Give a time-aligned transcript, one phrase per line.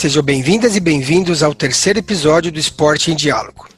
[0.00, 3.68] sejam bem-vindas e bem-vindos ao terceiro episódio do Esporte em Diálogo.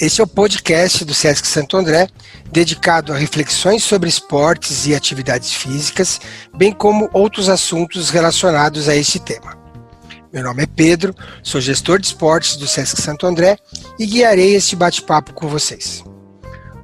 [0.00, 2.08] Este é o podcast do Sesc Santo André,
[2.50, 6.20] dedicado a reflexões sobre esportes e atividades físicas,
[6.56, 9.56] bem como outros assuntos relacionados a este tema.
[10.32, 13.56] Meu nome é Pedro, sou gestor de esportes do Sesc Santo André
[13.96, 16.02] e guiarei este bate-papo com vocês.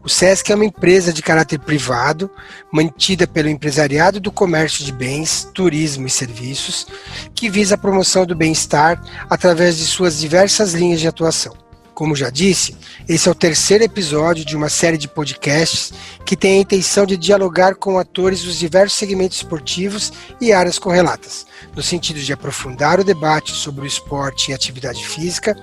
[0.03, 2.31] O SESC é uma empresa de caráter privado,
[2.73, 6.87] mantida pelo empresariado do comércio de bens, turismo e serviços,
[7.35, 11.55] que visa a promoção do bem-estar através de suas diversas linhas de atuação.
[11.93, 12.75] Como já disse,
[13.07, 15.93] esse é o terceiro episódio de uma série de podcasts
[16.25, 21.47] que tem a intenção de dialogar com atores dos diversos segmentos esportivos e áreas correlatas,
[21.77, 25.55] no sentido de aprofundar o debate sobre o esporte e atividade física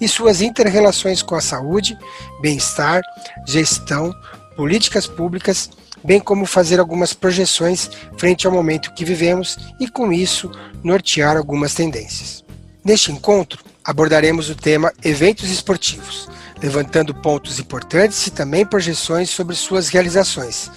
[0.00, 1.96] e suas interrelações com a saúde,
[2.40, 3.02] bem-estar,
[3.46, 4.14] gestão,
[4.56, 5.70] políticas públicas,
[6.04, 10.50] bem como fazer algumas projeções frente ao momento que vivemos e, com isso,
[10.82, 12.44] nortear algumas tendências.
[12.84, 16.28] Neste encontro, abordaremos o tema eventos esportivos,
[16.62, 20.70] levantando pontos importantes e também projeções sobre suas realizações,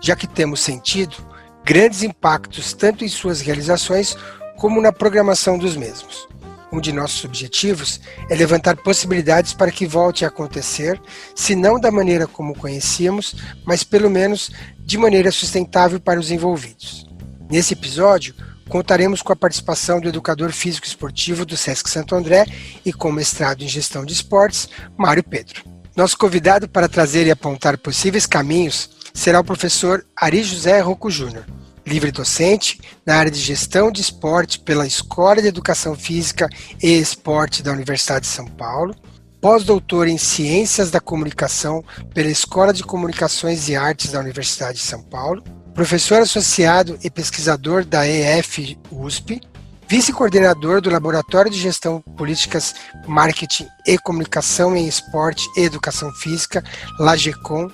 [0.00, 1.16] já que temos sentido
[1.64, 4.16] grandes impactos tanto em suas realizações
[4.56, 6.28] como na programação dos mesmos.
[6.72, 11.00] Um de nossos objetivos é levantar possibilidades para que volte a acontecer,
[11.34, 17.06] se não da maneira como conhecíamos, mas pelo menos de maneira sustentável para os envolvidos.
[17.48, 18.34] Nesse episódio,
[18.68, 22.46] Contaremos com a participação do educador físico esportivo do SESC Santo André
[22.84, 25.62] e com mestrado em gestão de esportes, Mário Pedro.
[25.94, 31.46] Nosso convidado para trazer e apontar possíveis caminhos será o professor Ari José Rocco Júnior,
[31.86, 36.50] livre docente na área de gestão de esporte pela Escola de Educação Física
[36.82, 38.94] e Esporte da Universidade de São Paulo,
[39.40, 45.02] pós-doutor em Ciências da Comunicação pela Escola de Comunicações e Artes da Universidade de São
[45.02, 45.42] Paulo,
[45.72, 49.40] professor associado e pesquisador da EF USP,
[49.88, 52.74] vice-coordenador do Laboratório de Gestão Políticas,
[53.06, 56.64] Marketing e Comunicação em Esporte e Educação Física,
[56.98, 57.70] LAGECOM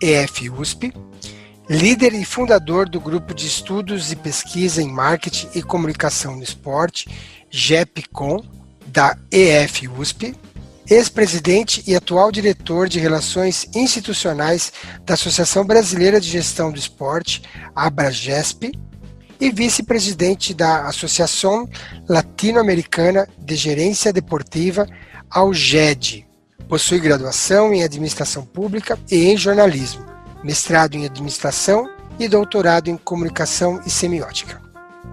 [0.00, 0.92] EF USP,
[1.68, 7.08] líder e fundador do Grupo de Estudos e Pesquisa em Marketing e Comunicação no Esporte,
[7.50, 8.40] GEPCOM,
[8.86, 10.34] da EF USP,
[10.88, 14.72] ex-presidente e atual diretor de Relações Institucionais
[15.04, 17.42] da Associação Brasileira de Gestão do Esporte,
[17.74, 18.72] ABRAGESP,
[19.38, 21.68] e vice-presidente da Associação
[22.08, 24.86] Latino-Americana de Gerência Deportiva,
[25.28, 26.26] AUGED.
[26.68, 30.15] Possui graduação em Administração Pública e em Jornalismo,
[30.46, 31.90] mestrado em Administração
[32.20, 34.62] e doutorado em Comunicação e Semiótica.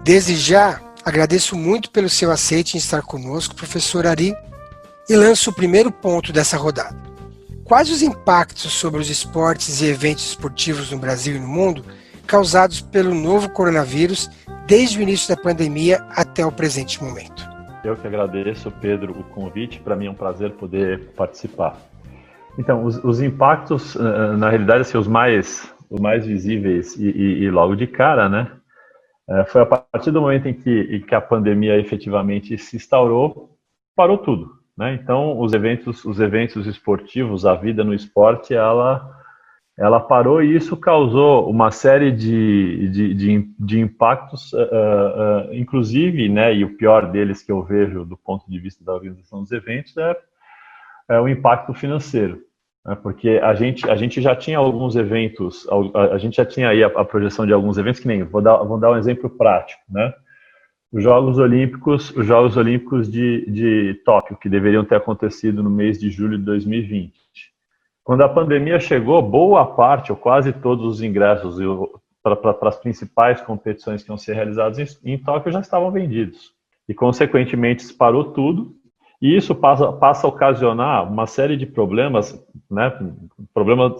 [0.04, 4.32] Desde já, agradeço muito pelo seu aceite em estar conosco, professor Ari,
[5.08, 6.96] e lanço o primeiro ponto dessa rodada.
[7.64, 11.84] Quais os impactos sobre os esportes e eventos esportivos no Brasil e no mundo
[12.28, 14.30] causados pelo novo coronavírus
[14.68, 17.44] desde o início da pandemia até o presente momento?
[17.82, 19.80] Eu que agradeço, Pedro, o convite.
[19.80, 21.76] Para mim é um prazer poder participar.
[22.58, 23.96] Então, os, os impactos,
[24.38, 28.50] na realidade, assim, os mais, os mais visíveis e, e, e logo de cara, né?
[29.28, 33.56] É, foi a partir do momento em que, em que a pandemia efetivamente se instaurou,
[33.96, 34.50] parou tudo.
[34.76, 34.94] Né?
[34.94, 39.08] Então, os eventos, os eventos esportivos, a vida no esporte, ela,
[39.78, 46.28] ela parou e isso causou uma série de, de, de, de impactos, uh, uh, inclusive,
[46.28, 49.52] né, e o pior deles que eu vejo do ponto de vista da organização dos
[49.52, 50.16] eventos é,
[51.08, 52.42] é o impacto financeiro.
[52.84, 52.94] Né?
[52.94, 55.66] Porque a gente, a gente já tinha alguns eventos,
[56.12, 58.56] a, gente já tinha aí a, a, projeção de alguns eventos, que nem, vou dar,
[58.58, 60.12] vou dar um exemplo prático, né?
[60.94, 65.98] os Jogos Olímpicos, os Jogos Olímpicos de, de Tóquio, que deveriam ter acontecido no mês
[65.98, 67.12] de julho de 2020.
[68.04, 71.56] Quando a pandemia chegou, boa parte, ou quase todos os ingressos
[72.22, 76.52] para as principais competições que iam ser realizadas em, em Tóquio já estavam vendidos.
[76.88, 78.76] E, consequentemente, parou tudo,
[79.24, 82.38] e isso passa, passa a ocasionar uma série de problemas,
[82.70, 82.92] né,
[83.54, 83.94] problemas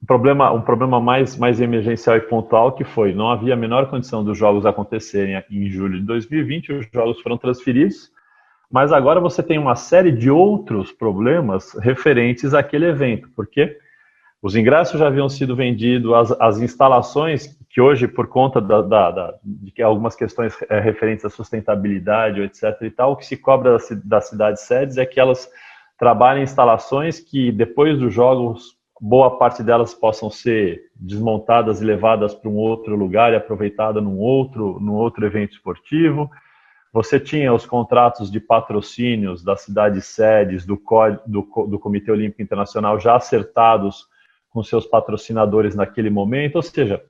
[0.00, 3.90] um problema, um problema mais, mais emergencial e pontual que foi, não havia a menor
[3.90, 8.12] condição dos jogos acontecerem em julho de 2020, os jogos foram transferidos,
[8.70, 13.76] mas agora você tem uma série de outros problemas referentes àquele evento, porque
[14.40, 19.10] os ingressos já haviam sido vendidos, as, as instalações, que hoje, por conta da, da,
[19.12, 22.82] da, de que algumas questões é, referentes à sustentabilidade, etc.
[22.82, 25.48] e tal, o que se cobra das, cidades sedes é que elas
[25.96, 32.34] trabalhem em instalações que, depois dos jogos, boa parte delas possam ser desmontadas e levadas
[32.34, 36.28] para um outro lugar e aproveitada num outro, num outro evento esportivo.
[36.92, 40.74] Você tinha os contratos de patrocínios das cidades sedes do,
[41.24, 44.06] do, do Comitê Olímpico Internacional já acertados
[44.50, 47.00] com seus patrocinadores naquele momento, ou seja,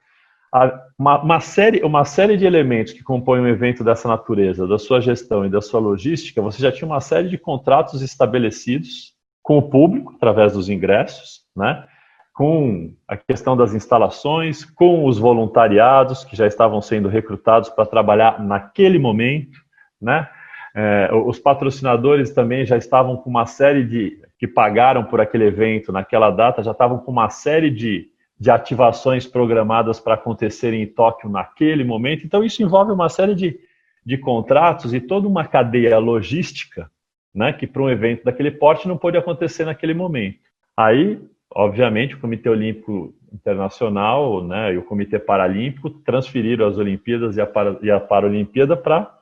[0.99, 5.01] uma, uma, série, uma série de elementos que compõem um evento dessa natureza, da sua
[5.01, 9.71] gestão e da sua logística, você já tinha uma série de contratos estabelecidos com o
[9.71, 11.87] público, através dos ingressos, né?
[12.35, 18.43] com a questão das instalações, com os voluntariados que já estavam sendo recrutados para trabalhar
[18.43, 19.59] naquele momento,
[20.01, 20.29] né?
[20.75, 25.93] É, os patrocinadores também já estavam com uma série de que pagaram por aquele evento
[25.93, 28.09] naquela data, já estavam com uma série de,
[28.41, 32.25] de ativações programadas para acontecerem em Tóquio naquele momento.
[32.25, 33.61] Então, isso envolve uma série de,
[34.05, 36.91] de contratos e toda uma cadeia logística
[37.35, 40.39] né, que para um evento daquele porte não pôde acontecer naquele momento.
[40.77, 41.21] Aí,
[41.55, 47.47] obviamente, o Comitê Olímpico Internacional né, e o Comitê Paralímpico transferiram as Olimpíadas e a,
[47.47, 49.17] para, e a Paralimpíada para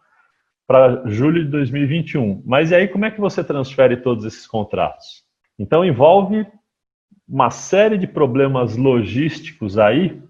[0.67, 2.43] para julho de 2021.
[2.45, 5.25] Mas e aí como é que você transfere todos esses contratos?
[5.59, 6.47] Então envolve
[7.29, 10.21] uma série de problemas logísticos aí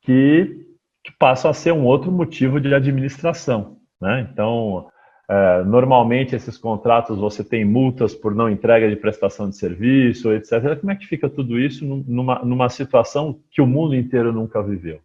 [0.00, 0.66] que,
[1.02, 3.78] que passam a ser um outro motivo de administração.
[4.00, 4.28] Né?
[4.32, 4.88] Então,
[5.28, 10.78] é, normalmente esses contratos você tem multas por não entrega de prestação de serviço, etc.
[10.78, 15.00] Como é que fica tudo isso numa, numa situação que o mundo inteiro nunca viveu?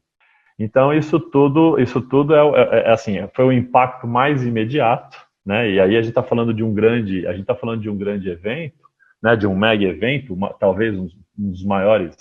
[0.57, 5.69] Então isso tudo, isso tudo é, é, é assim, foi o impacto mais imediato, né?
[5.71, 7.97] E aí a gente está falando de um grande, a gente está falando de um
[7.97, 8.78] grande evento,
[9.21, 9.35] né?
[9.35, 11.07] De um mega evento, uma, talvez um,
[11.37, 12.15] um, dos maiores,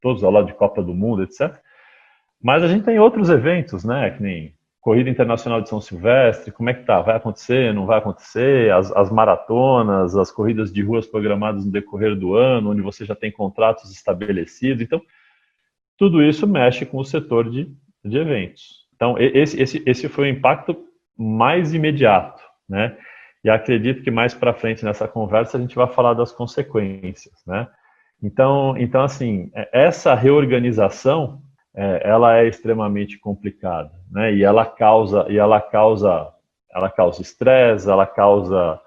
[0.00, 1.54] todos ao lado de Copa do Mundo, etc.
[2.42, 4.10] Mas a gente tem outros eventos, né?
[4.10, 7.00] Que nem Corrida Internacional de São Silvestre, como é que tá?
[7.00, 7.72] Vai acontecer?
[7.72, 8.70] Não vai acontecer?
[8.72, 13.14] As, as maratonas, as corridas de ruas programadas no decorrer do ano, onde você já
[13.14, 14.82] tem contratos estabelecidos.
[14.82, 15.00] Então,
[15.96, 17.74] tudo isso mexe com o setor de
[18.04, 18.84] de eventos.
[18.94, 20.76] Então, esse, esse, esse foi o impacto
[21.16, 22.96] mais imediato, né?
[23.44, 27.68] E acredito que mais para frente nessa conversa a gente vai falar das consequências, né?
[28.22, 31.42] Então, então assim, é, essa reorganização,
[31.76, 34.34] é, ela é extremamente complicada, né?
[34.34, 36.32] E ela causa, e ela causa,
[36.74, 38.80] ela causa estresse, ela causa,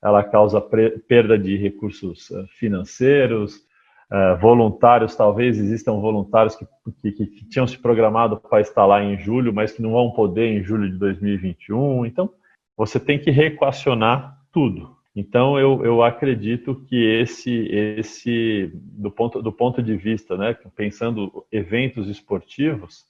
[0.00, 0.60] ela causa
[1.08, 3.64] perda de recursos eh, financeiros,
[4.12, 6.66] é, voluntários, talvez existam voluntários que,
[7.02, 10.46] que, que, tinham se programado para estar lá em julho, mas que não vão poder
[10.46, 12.06] em julho de 2021.
[12.06, 12.30] Então,
[12.76, 14.96] você tem que reequacionar tudo.
[15.16, 21.46] Então, eu, eu acredito que esse, esse do, ponto, do ponto de vista, né, pensando
[21.52, 23.04] eventos esportivos,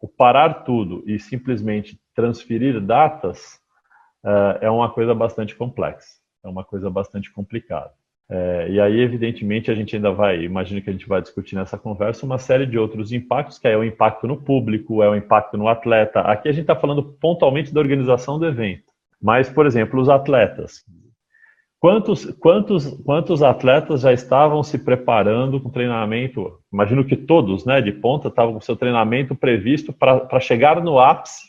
[0.00, 3.58] o parar tudo e simplesmente transferir datas
[4.22, 7.92] uh, é uma coisa bastante complexa, é uma coisa bastante complicada.
[8.30, 11.78] É, e aí, evidentemente, a gente ainda vai, imagino que a gente vai discutir nessa
[11.78, 15.56] conversa uma série de outros impactos, que é o impacto no público, é o impacto
[15.56, 16.20] no atleta.
[16.20, 18.87] Aqui a gente está falando pontualmente da organização do evento.
[19.20, 20.84] Mas, por exemplo, os atletas.
[21.80, 26.58] Quantos, quantos, quantos atletas já estavam se preparando com treinamento?
[26.72, 31.48] Imagino que todos, né, de ponta, estavam com seu treinamento previsto para chegar no ápice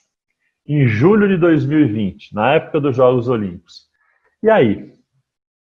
[0.67, 3.87] em julho de 2020, na época dos Jogos Olímpicos.
[4.43, 4.93] E aí,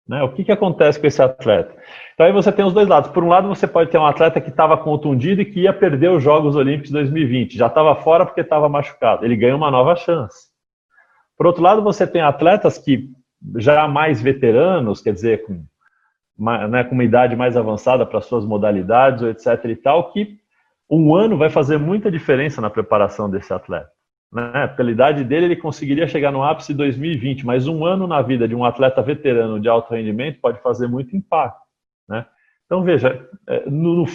[0.07, 0.21] né?
[0.21, 1.75] O que, que acontece com esse atleta?
[2.13, 3.09] Então aí você tem os dois lados.
[3.09, 6.11] Por um lado, você pode ter um atleta que estava contundido e que ia perder
[6.11, 7.57] os Jogos Olímpicos de 2020.
[7.57, 9.25] Já estava fora porque estava machucado.
[9.25, 10.54] Ele ganha uma nova chance.
[11.37, 13.09] Por outro lado, você tem atletas que
[13.57, 15.63] já mais veteranos, quer dizer, com
[16.37, 19.65] uma, né, com uma idade mais avançada para suas modalidades, etc.
[19.65, 20.37] e tal, que
[20.89, 23.89] um ano vai fazer muita diferença na preparação desse atleta.
[24.31, 24.67] Né?
[24.75, 28.47] Pela idade dele, ele conseguiria chegar no ápice em 2020, mas um ano na vida
[28.47, 31.61] de um atleta veterano de alto rendimento pode fazer muito impacto.
[32.07, 32.25] Né?
[32.65, 34.05] Então, veja, é, no, no,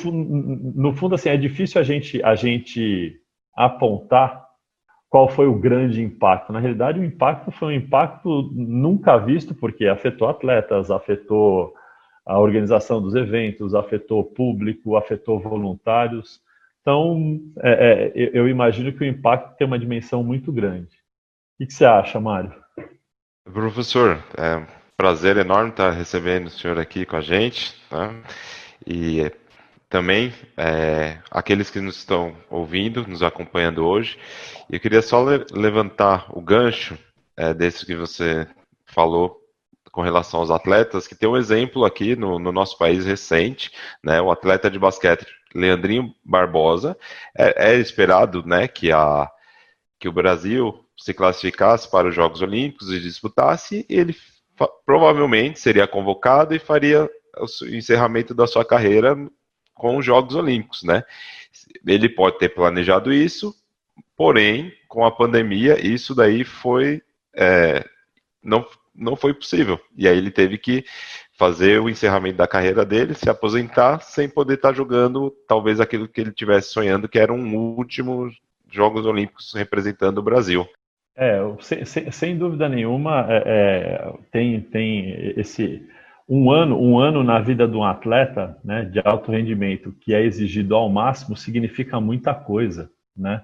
[0.74, 3.16] no, fundo, assim, é difícil a gente, a gente
[3.56, 4.50] apontar
[5.10, 6.52] qual foi o grande impacto.
[6.52, 11.74] Na realidade, o impacto foi um impacto nunca visto, porque afetou atletas, afetou
[12.24, 16.40] a organização dos eventos, afetou público, afetou voluntários.
[16.80, 20.96] Então, é, é, eu imagino que o impacto tem uma dimensão muito grande.
[21.60, 22.54] O que você acha, Mário?
[23.52, 27.74] Professor, é um prazer enorme estar recebendo o senhor aqui com a gente.
[27.90, 28.14] Tá?
[28.86, 29.30] E
[29.90, 34.16] também é, aqueles que nos estão ouvindo, nos acompanhando hoje.
[34.70, 36.97] Eu queria só le levantar o gancho
[37.37, 38.47] é, desse que você
[38.87, 39.37] falou
[39.90, 43.73] com relação aos atletas, que tem um exemplo aqui no, no nosso país recente,
[44.04, 46.97] né, o atleta de basquete Leandrinho Barbosa.
[47.37, 49.28] É, é, esperado né, que, a,
[49.99, 54.16] que o Brasil se classificasse para os Jogos Olímpicos e disputasse, e ele
[54.87, 59.16] provavelmente seria convocado e faria o encerramento da sua carreira
[59.80, 61.02] com os Jogos Olímpicos, né?
[61.87, 63.54] Ele pode ter planejado isso,
[64.14, 67.02] porém, com a pandemia, isso daí foi
[67.34, 67.82] é,
[68.44, 69.80] não, não foi possível.
[69.96, 70.84] E aí ele teve que
[71.32, 76.20] fazer o encerramento da carreira dele, se aposentar, sem poder estar jogando talvez aquilo que
[76.20, 78.30] ele tivesse sonhando, que era um último
[78.70, 80.68] Jogos Olímpicos representando o Brasil.
[81.16, 85.82] É, sem, sem, sem dúvida nenhuma, é, é, tem, tem esse
[86.30, 90.22] um ano, um ano na vida de um atleta, né, de alto rendimento, que é
[90.22, 93.42] exigido ao máximo, significa muita coisa, né?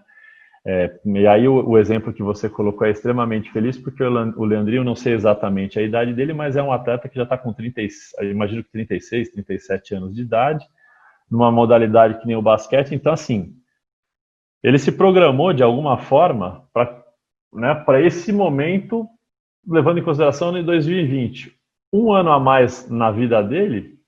[0.65, 4.83] É, e aí o, o, exemplo que você colocou é extremamente feliz, porque o Leandrinho,
[4.83, 7.83] não sei exatamente a idade dele, mas é um atleta que já está com 30,
[8.23, 10.65] imagino que 36, 37 anos de idade,
[11.31, 12.97] numa modalidade que nem o basquete.
[12.97, 13.55] Então, assim,
[14.61, 17.05] ele se programou de alguma forma para
[17.53, 19.07] né, esse momento,
[19.65, 21.56] levando em consideração em 2020.
[21.97, 23.99] Um ano a mais na vida dele,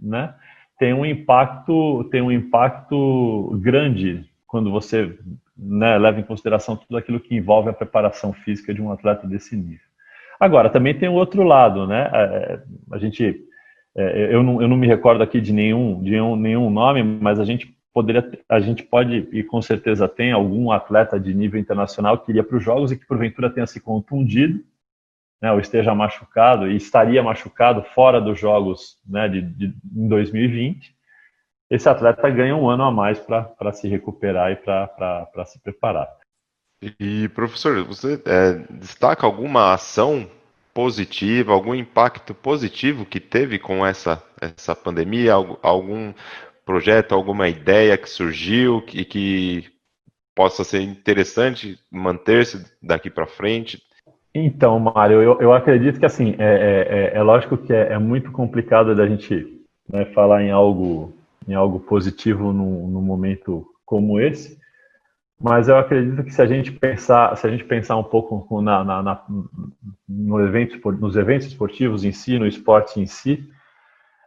[0.00, 0.34] né,
[0.78, 5.16] tem um impacto, tem um impacto grande quando você
[5.56, 9.54] né, leva em consideração tudo aquilo que envolve a preparação física de um atleta desse
[9.54, 9.90] nível.
[10.40, 12.10] Agora, também tem o outro lado, né?
[12.12, 13.44] É, a gente,
[13.94, 17.38] é, eu, não, eu não me recordo aqui de nenhum, de nenhum, nenhum nome, mas
[17.38, 22.16] a gente poderia, a gente pode e com certeza tem algum atleta de nível internacional
[22.16, 24.60] que iria para os jogos e que porventura tenha se contundido,
[25.40, 31.00] né, ou esteja machucado e estaria machucado fora dos jogos, né, de, de em 2020
[31.70, 36.08] esse atleta ganha um ano a mais para se recuperar e para se preparar.
[36.98, 40.28] E, professor, você é, destaca alguma ação
[40.74, 45.34] positiva, algum impacto positivo que teve com essa, essa pandemia?
[45.62, 46.12] Algum
[46.64, 49.72] projeto, alguma ideia que surgiu e que, que
[50.34, 53.80] possa ser interessante manter-se daqui para frente?
[54.34, 57.98] Então, Mário, eu, eu acredito que assim, é, é, é, é lógico que é, é,
[57.98, 61.12] muito complicado da gente né, falar em algo
[61.48, 64.60] em algo positivo num, num momento como esse.
[65.40, 68.84] Mas eu acredito que se a gente pensar, se a gente pensar um pouco na,
[68.84, 69.24] na, na
[70.06, 73.50] no evento, nos eventos esportivos em si, no esporte em si,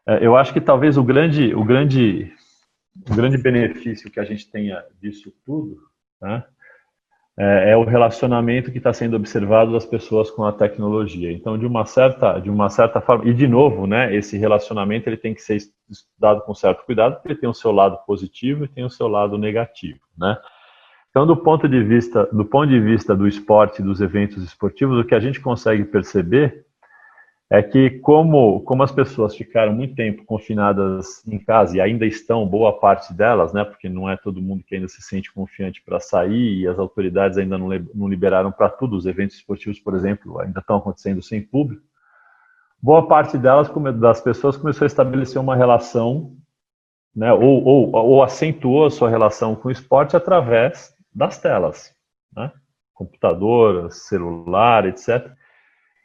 [0.07, 2.33] é, eu acho que talvez o grande, o grande,
[3.09, 5.77] o grande benefício que a gente tenha disso tudo,
[6.19, 6.43] né,
[7.37, 11.31] é, é o relacionamento que está sendo observado das pessoas com a tecnologia.
[11.31, 15.17] Então, de uma certa, de uma certa forma, e de novo, né, esse relacionamento ele
[15.17, 15.57] tem que ser
[15.89, 19.07] estudado com certo cuidado, porque ele tem o seu lado positivo e tem o seu
[19.07, 20.37] lado negativo, né?
[21.09, 25.03] Então, do ponto de vista, do ponto de vista do esporte, dos eventos esportivos, o
[25.03, 26.65] que a gente consegue perceber
[27.53, 32.47] é que como, como as pessoas ficaram muito tempo confinadas em casa e ainda estão
[32.47, 35.99] boa parte delas, né, porque não é todo mundo que ainda se sente confiante para
[35.99, 40.39] sair e as autoridades ainda não, não liberaram para tudo, os eventos esportivos, por exemplo,
[40.39, 41.83] ainda estão acontecendo sem público.
[42.81, 43.69] Boa parte delas,
[43.99, 46.35] das pessoas, começou a estabelecer uma relação,
[47.15, 51.95] né, ou, ou, ou acentuou a sua relação com o esporte através das telas,
[52.35, 52.51] né,
[52.95, 55.31] computador, celular, etc.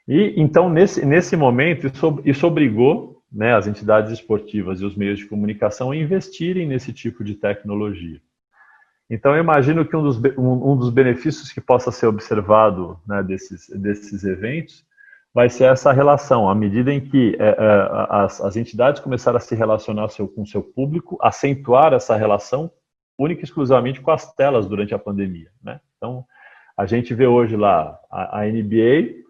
[0.09, 1.87] E então, nesse, nesse momento,
[2.25, 7.23] isso, obrigou né, as entidades esportivas e os meios de comunicação a investirem nesse tipo
[7.23, 8.19] de tecnologia.
[9.11, 13.23] Então, eu imagino que um dos, um, um dos benefícios que possa ser observado né,
[13.23, 14.83] desses, desses eventos
[15.35, 17.57] vai ser essa relação, à medida em que é, é,
[18.09, 22.71] as, as, entidades começaram a se relacionar seu, com seu público, acentuar essa relação
[23.19, 25.51] única e exclusivamente com as telas durante a pandemia.
[25.63, 25.81] Né?
[25.97, 26.25] Então,
[26.77, 29.28] a gente vê hoje lá a, a NBA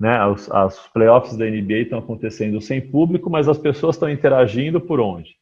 [0.00, 4.80] né, os, os playoffs da NBA estão acontecendo sem público, mas as pessoas estão interagindo
[4.80, 5.36] por onde?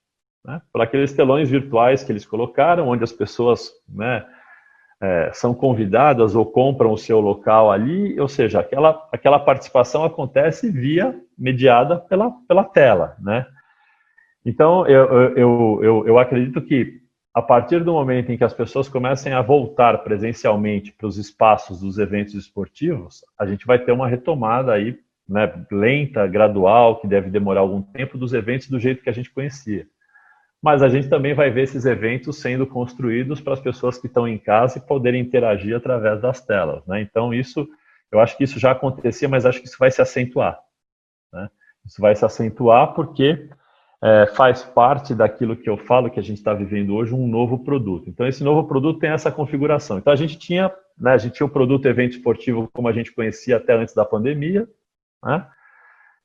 [0.44, 0.60] Né?
[0.72, 4.26] Por aqueles telões virtuais que eles colocaram, onde as pessoas né,
[5.00, 10.68] é, são convidadas ou compram o seu local ali, ou seja, aquela, aquela participação acontece
[10.72, 13.16] via mediada pela, pela tela.
[13.20, 13.46] Né?
[14.44, 17.00] Então, eu, eu, eu, eu acredito que
[17.38, 21.80] a partir do momento em que as pessoas comecem a voltar presencialmente para os espaços
[21.80, 27.30] dos eventos esportivos, a gente vai ter uma retomada aí, né, lenta, gradual, que deve
[27.30, 29.86] demorar algum tempo, dos eventos do jeito que a gente conhecia.
[30.60, 34.26] Mas a gente também vai ver esses eventos sendo construídos para as pessoas que estão
[34.26, 36.84] em casa e poderem interagir através das telas.
[36.88, 37.02] Né?
[37.02, 37.68] Então, isso,
[38.10, 40.58] eu acho que isso já acontecia, mas acho que isso vai se acentuar.
[41.32, 41.48] Né?
[41.86, 43.48] Isso vai se acentuar porque
[44.02, 47.58] é, faz parte daquilo que eu falo que a gente está vivendo hoje, um novo
[47.64, 48.08] produto.
[48.08, 49.98] Então, esse novo produto tem essa configuração.
[49.98, 53.12] Então, a gente tinha, né, a gente tinha o produto evento esportivo como a gente
[53.12, 54.68] conhecia até antes da pandemia,
[55.24, 55.46] né?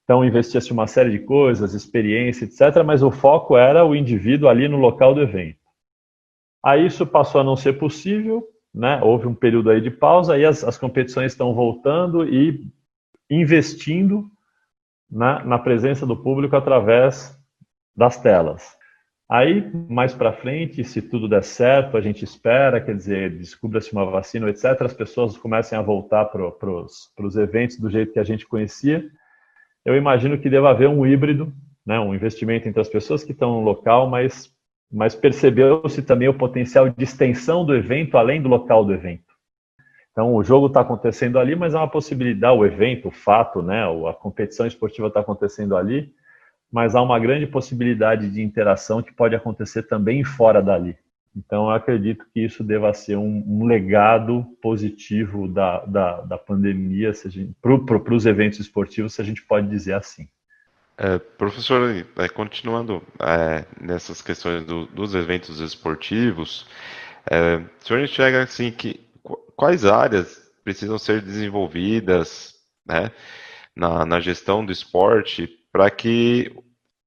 [0.04, 4.68] Então, investia-se uma série de coisas, experiência, etc., mas o foco era o indivíduo ali
[4.68, 5.60] no local do evento.
[6.64, 9.02] Aí isso passou a não ser possível, né?
[9.02, 12.66] houve um período aí de pausa, aí as, as competições estão voltando e
[13.30, 14.30] investindo
[15.10, 17.38] na, na presença do público através
[17.96, 18.78] das telas.
[19.30, 24.06] Aí, mais para frente, se tudo der certo, a gente espera, quer dizer, descubra-se uma
[24.06, 28.46] vacina, etc., as pessoas comecem a voltar para os eventos do jeito que a gente
[28.46, 29.04] conhecia.
[29.86, 31.52] Eu imagino que deva haver um híbrido,
[31.86, 34.54] né, um investimento entre as pessoas que estão no local, mas,
[34.92, 39.34] mas percebeu-se também o potencial de extensão do evento além do local do evento.
[40.12, 43.84] Então, o jogo está acontecendo ali, mas há uma possibilidade, o evento, o fato, né,
[44.08, 46.14] a competição esportiva está acontecendo ali,
[46.74, 50.98] mas há uma grande possibilidade de interação que pode acontecer também fora dali.
[51.38, 57.12] Então, eu acredito que isso deva ser um, um legado positivo da, da, da pandemia
[57.62, 60.28] para os eventos esportivos, se a gente pode dizer assim.
[60.98, 66.68] É, professor, é, continuando é, nessas questões do, dos eventos esportivos,
[67.30, 69.00] é, o senhor enxerga assim, que,
[69.56, 73.12] quais áreas precisam ser desenvolvidas né,
[73.76, 76.56] na, na gestão do esporte para que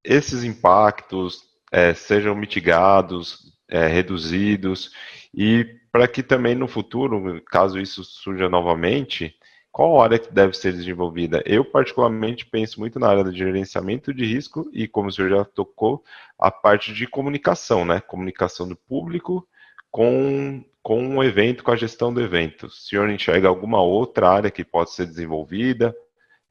[0.03, 4.91] esses impactos é, sejam mitigados, é, reduzidos,
[5.33, 9.33] e para que também no futuro, caso isso surja novamente,
[9.71, 11.41] qual área que deve ser desenvolvida?
[11.45, 15.45] Eu, particularmente, penso muito na área de gerenciamento de risco e, como o senhor já
[15.45, 16.03] tocou,
[16.37, 18.01] a parte de comunicação, né?
[18.01, 19.47] Comunicação do público
[19.91, 22.65] com, com o evento, com a gestão do evento.
[22.65, 25.95] O senhor enxerga alguma outra área que pode ser desenvolvida?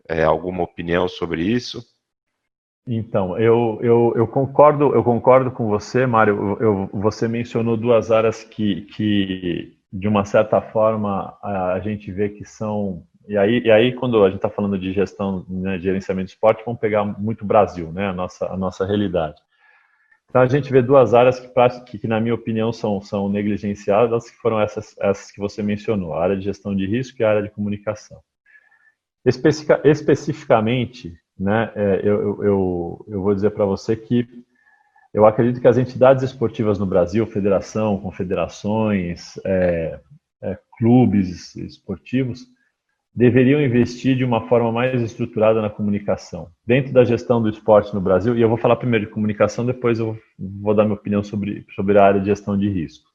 [0.09, 1.85] É, alguma opinião sobre isso?
[2.87, 6.57] Então, eu, eu, eu, concordo, eu concordo com você, Mário.
[6.61, 12.45] Eu, você mencionou duas áreas que, que, de uma certa forma, a, gente vê que
[12.45, 13.03] são.
[13.29, 16.35] E aí, e aí quando a gente está falando de gestão, né, de gerenciamento de
[16.35, 19.41] esporte, vamos pegar muito Brasil, né, a nossa, a nossa realidade.
[20.29, 24.37] Então, a gente vê duas áreas que, que na minha opinião, são, são negligenciadas, que
[24.37, 27.43] foram essas, essas que você mencionou, a área de gestão de risco e a área
[27.43, 28.21] de comunicação.
[29.25, 34.27] Especific, especificamente, né, é, eu, eu, eu vou dizer para você que
[35.13, 39.99] eu acredito que as entidades esportivas no Brasil, federação, confederações, é,
[40.43, 42.47] é, clubes esportivos,
[43.15, 46.49] deveriam investir de uma forma mais estruturada na comunicação.
[46.67, 49.99] Dentro da gestão do esporte no Brasil, e eu vou falar primeiro de comunicação, depois
[49.99, 53.09] eu vou dar minha opinião sobre, sobre a área de gestão de risco.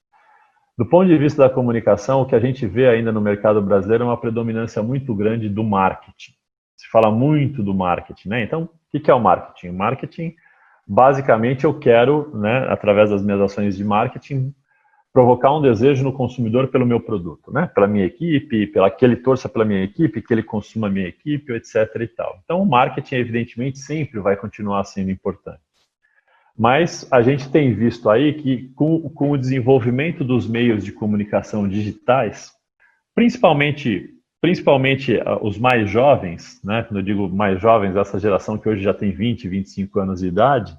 [0.75, 4.05] Do ponto de vista da comunicação, o que a gente vê ainda no mercado brasileiro
[4.05, 6.40] é uma predominância muito grande do marketing
[6.81, 8.43] se fala muito do marketing, né?
[8.43, 9.69] Então, o que é o marketing?
[9.69, 10.35] O marketing,
[10.87, 14.51] basicamente, eu quero, né, através das minhas ações de marketing,
[15.13, 17.69] provocar um desejo no consumidor pelo meu produto, né?
[17.75, 21.07] Pela minha equipe, pela que ele torça pela minha equipe, que ele consuma a minha
[21.07, 21.75] equipe, etc.
[21.99, 22.39] e tal.
[22.43, 25.61] Então, o marketing, evidentemente, sempre vai continuar sendo importante.
[26.57, 31.67] Mas a gente tem visto aí que, com, com o desenvolvimento dos meios de comunicação
[31.67, 32.51] digitais,
[33.13, 34.09] principalmente
[34.41, 38.81] principalmente ah, os mais jovens, né, quando eu digo mais jovens, essa geração que hoje
[38.81, 40.75] já tem 20, 25 anos de idade,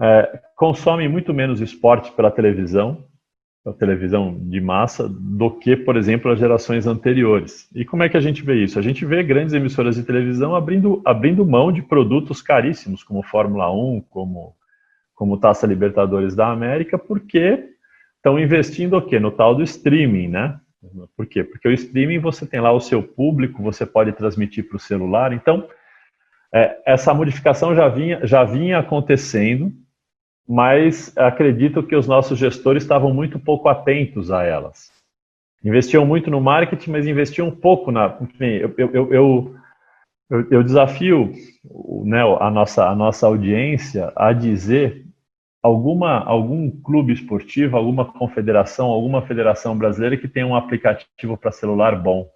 [0.00, 3.04] é, consomem muito menos esporte pela televisão,
[3.64, 7.68] pela televisão de massa, do que, por exemplo, as gerações anteriores.
[7.74, 8.78] E como é que a gente vê isso?
[8.78, 13.72] A gente vê grandes emissoras de televisão abrindo, abrindo mão de produtos caríssimos, como Fórmula
[13.72, 14.54] 1, como,
[15.14, 17.64] como Taça Libertadores da América, porque
[18.16, 19.18] estão investindo o quê?
[19.18, 20.60] No tal do streaming, né?
[21.16, 21.42] Por quê?
[21.42, 25.32] Porque o streaming você tem lá o seu público, você pode transmitir para o celular.
[25.32, 25.68] Então,
[26.54, 29.72] é, essa modificação já vinha, já vinha acontecendo,
[30.48, 34.90] mas acredito que os nossos gestores estavam muito pouco atentos a elas.
[35.64, 38.16] Investiam muito no marketing, mas investiam pouco na.
[38.20, 39.56] Enfim, eu, eu, eu,
[40.50, 41.32] eu desafio
[42.04, 45.07] né, a, nossa, a nossa audiência a dizer
[45.68, 51.94] alguma, algum clube esportivo, alguma confederação, alguma federação brasileira que tenha um aplicativo para celular
[51.94, 52.26] bom.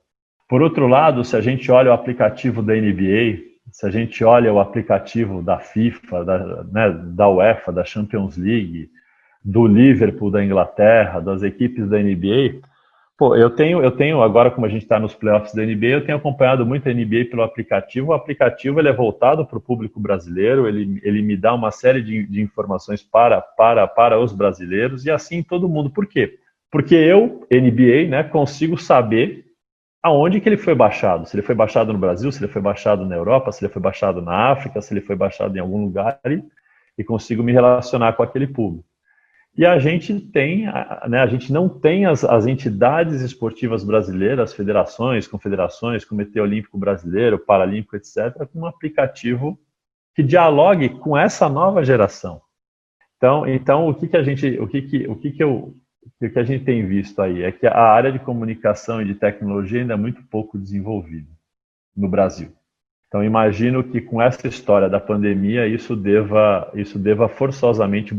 [0.48, 3.38] Por outro lado, se a gente olha o aplicativo da NBA,
[3.70, 8.90] se a gente olha o aplicativo da FIFA, da, né, da UEFA, da Champions League,
[9.44, 12.60] do Liverpool da Inglaterra, das equipes da NBA,
[13.22, 16.04] Pô, eu tenho, eu tenho agora, como a gente está nos playoffs da NBA, eu
[16.04, 18.08] tenho acompanhado muito a NBA pelo aplicativo.
[18.08, 22.02] O aplicativo ele é voltado para o público brasileiro, ele, ele me dá uma série
[22.02, 25.88] de, de informações para, para, para os brasileiros e assim todo mundo.
[25.88, 26.36] Por quê?
[26.68, 29.44] Porque eu, NBA, né, consigo saber
[30.02, 31.24] aonde que ele foi baixado.
[31.24, 33.80] Se ele foi baixado no Brasil, se ele foi baixado na Europa, se ele foi
[33.80, 36.42] baixado na África, se ele foi baixado em algum lugar e,
[36.98, 38.84] e consigo me relacionar com aquele público.
[39.54, 40.64] E a gente tem,
[41.08, 47.38] né, a gente não tem as, as entidades esportivas brasileiras, federações, confederações, Comitê Olímpico Brasileiro,
[47.38, 49.58] Paralímpico, etc., com um aplicativo
[50.14, 52.40] que dialogue com essa nova geração.
[53.16, 55.76] Então, então o que, que a gente, o que, que, o que, que eu,
[56.20, 59.14] o que a gente tem visto aí é que a área de comunicação e de
[59.14, 61.30] tecnologia ainda é muito pouco desenvolvida
[61.94, 62.52] no Brasil.
[63.12, 68.16] Então imagino que com essa história da pandemia isso deva isso deva forçosamente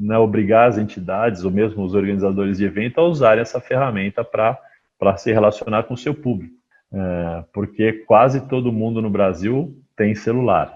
[0.00, 4.58] né, obrigar as entidades ou mesmo os organizadores de evento a usarem essa ferramenta para
[4.98, 6.54] para se relacionar com o seu público,
[6.90, 10.74] é, porque quase todo mundo no Brasil tem celular.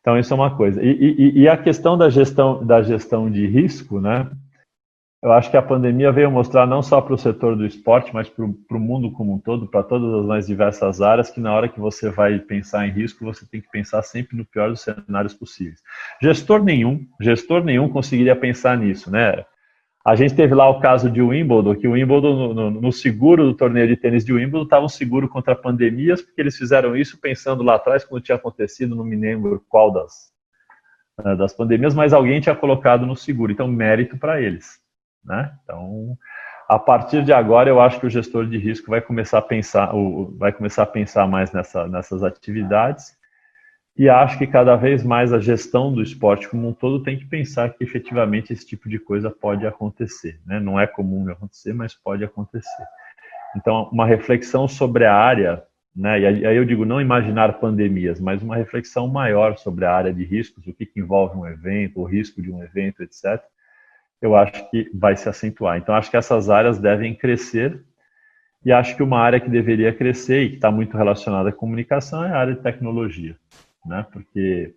[0.00, 0.82] Então isso é uma coisa.
[0.82, 4.30] E, e, e a questão da gestão da gestão de risco, né?
[5.22, 8.28] Eu acho que a pandemia veio mostrar não só para o setor do esporte, mas
[8.28, 11.68] para o mundo como um todo, para todas as mais diversas áreas, que na hora
[11.68, 15.32] que você vai pensar em risco, você tem que pensar sempre no pior dos cenários
[15.32, 15.80] possíveis.
[16.20, 19.44] Gestor nenhum, gestor nenhum conseguiria pensar nisso, né?
[20.04, 23.54] A gente teve lá o caso de Wimbledon, que o Wimbledon, no, no seguro do
[23.54, 27.62] torneio de tênis de Wimbledon, estava um seguro contra pandemias, porque eles fizeram isso pensando
[27.62, 30.32] lá atrás, quando tinha acontecido, não me lembro qual das,
[31.24, 34.81] eh, das pandemias, mas alguém tinha colocado no seguro, então mérito para eles.
[35.24, 35.52] Né?
[35.62, 36.16] Então,
[36.68, 39.92] a partir de agora, eu acho que o gestor de risco vai começar a pensar,
[40.38, 43.16] vai começar a pensar mais nessa, nessas atividades
[43.96, 47.26] e acho que cada vez mais a gestão do esporte como um todo tem que
[47.26, 50.40] pensar que efetivamente esse tipo de coisa pode acontecer.
[50.46, 50.58] Né?
[50.58, 52.84] Não é comum acontecer, mas pode acontecer.
[53.54, 55.62] Então, uma reflexão sobre a área,
[55.94, 56.18] né?
[56.20, 60.24] e aí eu digo não imaginar pandemias, mas uma reflexão maior sobre a área de
[60.24, 63.42] riscos, o que, que envolve um evento, o risco de um evento, etc
[64.22, 65.76] eu acho que vai se acentuar.
[65.76, 67.82] Então, acho que essas áreas devem crescer
[68.64, 72.24] e acho que uma área que deveria crescer e que está muito relacionada à comunicação
[72.24, 73.36] é a área de tecnologia,
[73.84, 74.06] né?
[74.12, 74.72] Porque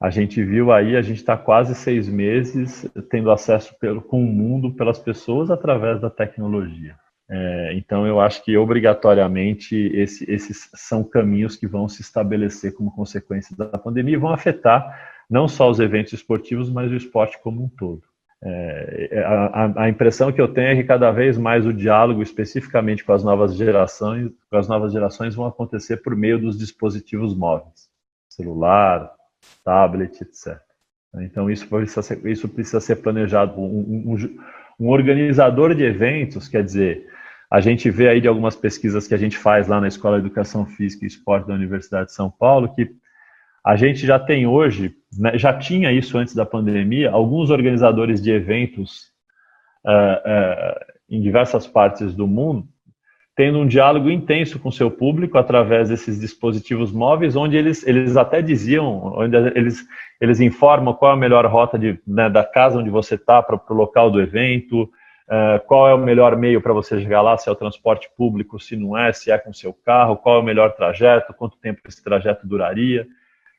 [0.00, 4.26] a gente viu aí, a gente está quase seis meses tendo acesso pelo, com o
[4.26, 6.96] mundo pelas pessoas através da tecnologia.
[7.30, 12.94] É, então, eu acho que obrigatoriamente esse, esses são caminhos que vão se estabelecer como
[12.94, 17.64] consequência da pandemia e vão afetar não só os eventos esportivos, mas o esporte como
[17.64, 18.02] um todo.
[18.44, 23.04] É, a, a, impressão que eu tenho é que cada vez mais o diálogo, especificamente
[23.04, 27.88] com as novas gerações, com as novas gerações, vão acontecer por meio dos dispositivos móveis,
[28.28, 29.12] celular,
[29.64, 30.58] tablet, etc.
[31.20, 33.60] Então isso precisa ser, isso precisa ser planejado.
[33.60, 34.38] Um, um,
[34.80, 37.06] um organizador de eventos, quer dizer,
[37.48, 40.26] a gente vê aí de algumas pesquisas que a gente faz lá na Escola de
[40.26, 42.90] Educação Física e Esporte da Universidade de São Paulo, que
[43.64, 48.32] a gente já tem hoje, né, já tinha isso antes da pandemia, alguns organizadores de
[48.32, 49.12] eventos
[49.84, 52.66] uh, uh, em diversas partes do mundo,
[53.36, 58.42] tendo um diálogo intenso com seu público através desses dispositivos móveis, onde eles, eles até
[58.42, 59.86] diziam, onde eles,
[60.20, 63.56] eles informam qual é a melhor rota de, né, da casa onde você está para
[63.56, 67.48] o local do evento, uh, qual é o melhor meio para você chegar lá, se
[67.48, 70.44] é o transporte público, se não é, se é com seu carro, qual é o
[70.44, 73.06] melhor trajeto, quanto tempo esse trajeto duraria.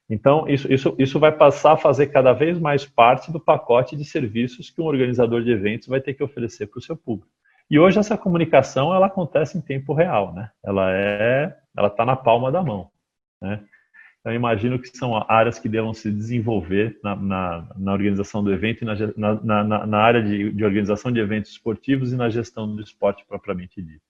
[0.10, 4.04] Então, isso, isso, isso vai passar a fazer cada vez mais parte do pacote de
[4.04, 7.32] serviços que um organizador de eventos vai ter que oferecer para o seu público.
[7.70, 10.50] E hoje essa comunicação ela acontece em tempo real, né?
[10.63, 12.89] Ela é, ela está na palma da mão,
[13.42, 13.63] né?
[14.20, 18.82] Então, imagino que são áreas que devam se desenvolver na, na, na organização do evento
[18.82, 22.82] e na, na, na área de, de, organização de eventos esportivos e na gestão do
[22.82, 24.02] esporte propriamente dito.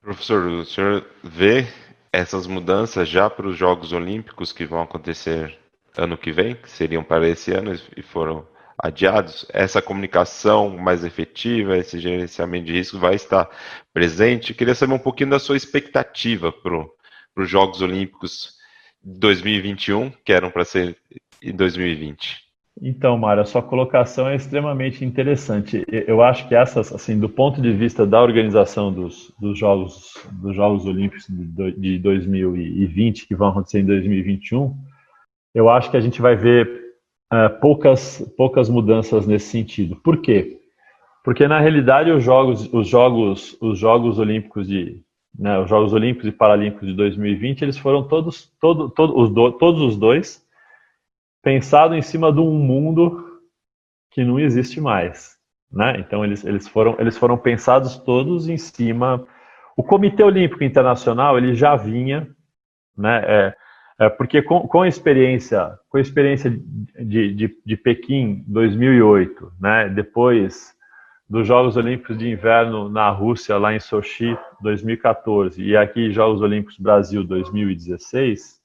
[0.00, 1.66] Professor, o senhor vê
[2.12, 5.58] essas mudanças já para os Jogos Olímpicos que vão acontecer
[5.96, 8.46] ano que vem, que seriam para esse ano e foram
[8.78, 13.48] adiados, essa comunicação mais efetiva, esse gerenciamento de risco vai estar
[13.92, 14.54] presente.
[14.54, 16.86] Queria saber um pouquinho da sua expectativa para
[17.36, 18.56] os Jogos Olímpicos
[19.02, 20.96] 2021, que eram para ser
[21.42, 22.47] em 2020.
[22.80, 25.84] Então, Mário, a sua colocação é extremamente interessante.
[25.88, 30.54] Eu acho que essas, assim, do ponto de vista da organização dos, dos Jogos dos
[30.54, 31.26] Jogos Olímpicos
[31.76, 34.76] de 2020, que vão acontecer em 2021,
[35.54, 36.68] eu acho que a gente vai ver
[37.32, 39.96] uh, poucas, poucas mudanças nesse sentido.
[39.96, 40.58] Por quê?
[41.24, 45.02] Porque na realidade os Jogos, os Jogos, os Jogos Olímpicos de
[45.36, 49.52] né, os Jogos Olímpicos e Paralímpicos de 2020, eles foram todos, todo, todo, os do,
[49.52, 50.47] todos os dois
[51.42, 53.40] pensado em cima de um mundo
[54.10, 55.36] que não existe mais.
[55.70, 55.98] Né?
[56.00, 59.26] Então eles, eles, foram, eles foram pensados todos em cima.
[59.76, 62.28] O Comitê Olímpico Internacional ele já vinha,
[62.96, 63.22] né?
[63.26, 63.56] É,
[64.00, 69.88] é porque com, com, a experiência, com a experiência de, de, de Pequim 2008, né?
[69.88, 70.74] Depois
[71.28, 76.78] dos Jogos Olímpicos de Inverno na Rússia lá em Sochi 2014 e aqui Jogos Olímpicos
[76.78, 78.57] Brasil 2016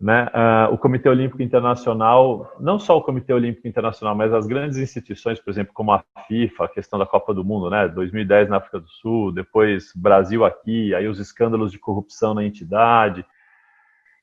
[0.00, 4.78] né, uh, o Comitê Olímpico Internacional, não só o Comitê Olímpico Internacional, mas as grandes
[4.78, 8.58] instituições, por exemplo, como a FIFA, a questão da Copa do Mundo, né, 2010 na
[8.58, 13.26] África do Sul, depois Brasil aqui, aí os escândalos de corrupção na entidade.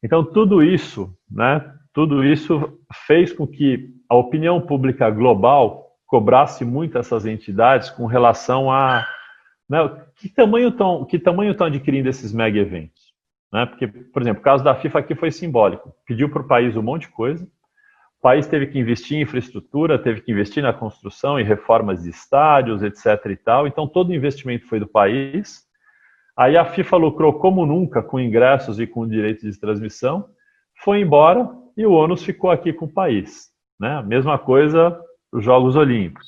[0.01, 6.97] Então, tudo isso, né, tudo isso fez com que a opinião pública global cobrasse muito
[6.97, 9.05] essas entidades com relação a
[9.67, 9.77] né,
[10.15, 13.04] que tamanho estão que tamanho estão adquirindo esses mega eventos.
[13.55, 13.65] Né?
[13.65, 15.95] Porque, por exemplo, o caso da FIFA aqui foi simbólico.
[16.05, 19.97] Pediu para o país um monte de coisa, o país teve que investir em infraestrutura,
[19.97, 23.27] teve que investir na construção e reformas de estádios, etc.
[23.27, 23.65] e tal.
[23.65, 25.63] Então, todo o investimento foi do país.
[26.35, 30.27] Aí a FIFA lucrou como nunca com ingressos e com direitos de transmissão,
[30.83, 33.51] foi embora e o ônus ficou aqui com o país.
[33.79, 34.01] Né?
[34.01, 34.99] Mesma coisa
[35.31, 36.27] os Jogos Olímpicos.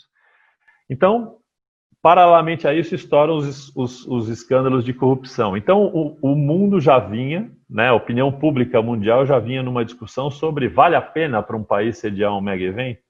[0.89, 1.36] Então,
[2.07, 5.57] paralelamente a isso, estouram os, os, os escândalos de corrupção.
[5.57, 10.31] Então, o, o, mundo já vinha, né, a opinião pública mundial já vinha numa discussão
[10.31, 13.01] sobre vale a pena para um país sediar um mega evento?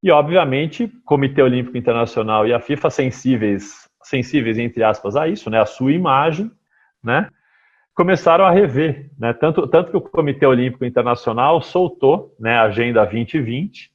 [0.00, 5.50] E, obviamente, o Comitê Olímpico Internacional e a FIFA sensíveis, sensíveis entre aspas, a isso,
[5.50, 6.48] né, a sua imagem,
[7.02, 7.28] né,
[7.92, 9.10] começaram a rever.
[9.18, 13.90] Né, tanto, tanto que o Comitê Olímpico Internacional soltou né, a Agenda 2020,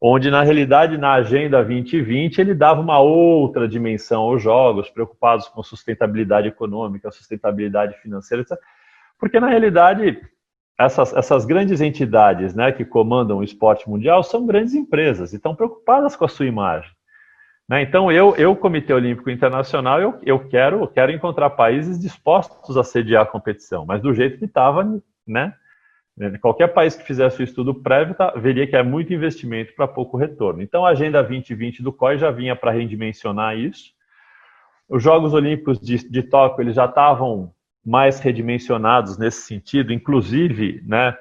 [0.00, 5.62] onde na realidade na Agenda 2020 ele dava uma outra dimensão aos jogos, preocupados com
[5.62, 8.56] sustentabilidade econômica, sustentabilidade financeira, etc.
[9.18, 10.20] Porque na realidade
[10.78, 15.54] essas, essas grandes entidades né, que comandam o esporte mundial são grandes empresas e estão
[15.54, 16.90] preocupadas com a sua imagem.
[17.68, 17.82] Né?
[17.82, 23.24] Então eu, eu Comitê Olímpico Internacional, eu, eu quero, quero encontrar países dispostos a sediar
[23.24, 25.52] a competição, mas do jeito que estava, né?
[26.18, 26.36] Né?
[26.38, 30.16] Qualquer país que fizesse o estudo prévio tá, veria que é muito investimento para pouco
[30.16, 30.60] retorno.
[30.60, 33.92] Então, a Agenda 2020 do COI já vinha para redimensionar isso.
[34.88, 37.52] Os Jogos Olímpicos de, de Tóquio eles já estavam
[37.84, 41.16] mais redimensionados nesse sentido, inclusive, né,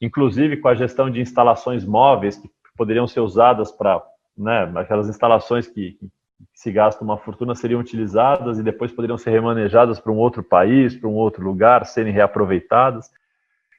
[0.00, 4.02] inclusive com a gestão de instalações móveis que poderiam ser usadas para,
[4.36, 6.10] né, aquelas instalações que, que
[6.54, 10.96] se gastam uma fortuna seriam utilizadas e depois poderiam ser remanejadas para um outro país,
[10.96, 13.10] para um outro lugar, serem reaproveitadas.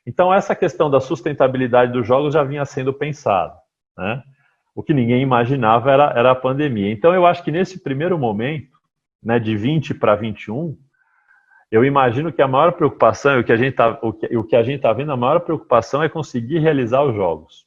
[0.05, 3.53] Então, essa questão da sustentabilidade dos jogos já vinha sendo pensada.
[3.97, 4.21] Né?
[4.75, 6.91] O que ninguém imaginava era, era a pandemia.
[6.91, 8.77] Então, eu acho que nesse primeiro momento,
[9.21, 10.77] né, de 20 para 21,
[11.71, 15.39] eu imagino que a maior preocupação, o que a gente está tá vendo, a maior
[15.39, 17.65] preocupação é conseguir realizar os jogos.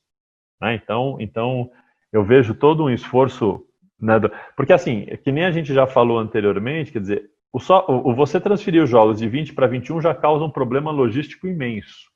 [0.61, 0.75] Né?
[0.75, 1.70] Então, então,
[2.12, 3.62] eu vejo todo um esforço.
[3.99, 7.87] Né, do, porque, assim, que nem a gente já falou anteriormente, quer dizer, o, só,
[7.88, 12.14] o, você transferir os jogos de 20 para 21 já causa um problema logístico imenso.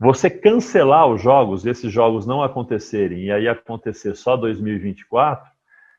[0.00, 5.46] Você cancelar os jogos, esses jogos não acontecerem e aí acontecer só 2024,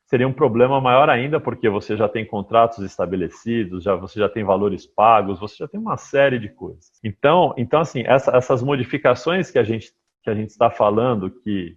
[0.05, 4.43] seria um problema maior ainda, porque você já tem contratos estabelecidos, já, você já tem
[4.43, 6.91] valores pagos, você já tem uma série de coisas.
[7.03, 11.75] Então, então assim, essa, essas modificações que a gente que a gente está falando, que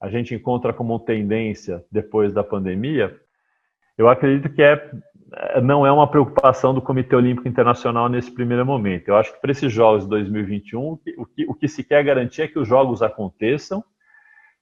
[0.00, 3.14] a gente encontra como tendência depois da pandemia,
[3.96, 4.90] eu acredito que é
[5.62, 9.08] não é uma preocupação do Comitê Olímpico Internacional nesse primeiro momento.
[9.08, 12.42] Eu acho que para esses Jogos de 2021, o que, o que se quer garantir
[12.42, 13.84] é que os Jogos aconteçam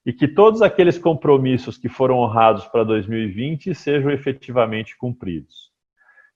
[0.04, 5.68] e que todos aqueles compromissos que foram honrados para 2020 sejam efetivamente cumpridos.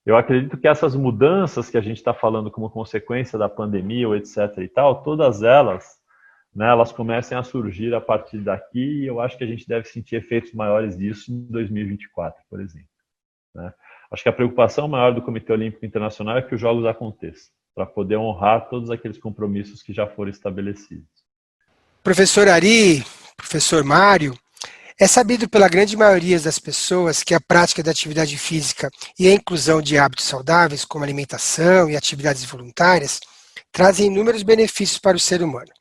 [0.05, 4.17] Eu acredito que essas mudanças que a gente está falando como consequência da pandemia, ou
[4.17, 4.59] etc.
[4.59, 6.01] e tal, todas elas,
[6.55, 9.87] né, elas comecem a surgir a partir daqui e eu acho que a gente deve
[9.87, 12.89] sentir efeitos maiores disso em 2024, por exemplo.
[13.55, 13.73] Né?
[14.13, 17.87] Acho que a preocupação maior do Comitê Olímpico Internacional é que os Jogos aconteçam, para
[17.87, 21.07] poder honrar todos aqueles compromissos que já foram estabelecidos.
[22.03, 23.03] Professor Ari,
[23.39, 24.37] professor Mário,
[25.01, 29.33] é sabido pela grande maioria das pessoas que a prática da atividade física e a
[29.33, 33.19] inclusão de hábitos saudáveis, como alimentação e atividades voluntárias,
[33.73, 35.73] trazem inúmeros benefícios para o ser humano.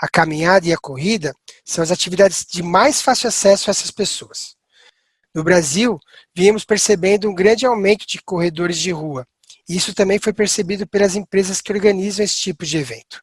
[0.00, 4.57] A caminhada e a corrida são as atividades de mais fácil acesso a essas pessoas.
[5.34, 5.98] No Brasil,
[6.34, 9.26] viemos percebendo um grande aumento de corredores de rua.
[9.68, 13.22] Isso também foi percebido pelas empresas que organizam esse tipo de evento.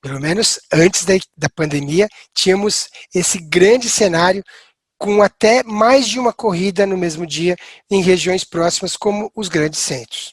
[0.00, 4.42] Pelo menos antes da, da pandemia, tínhamos esse grande cenário
[4.98, 7.56] com até mais de uma corrida no mesmo dia
[7.90, 10.32] em regiões próximas, como os grandes centros.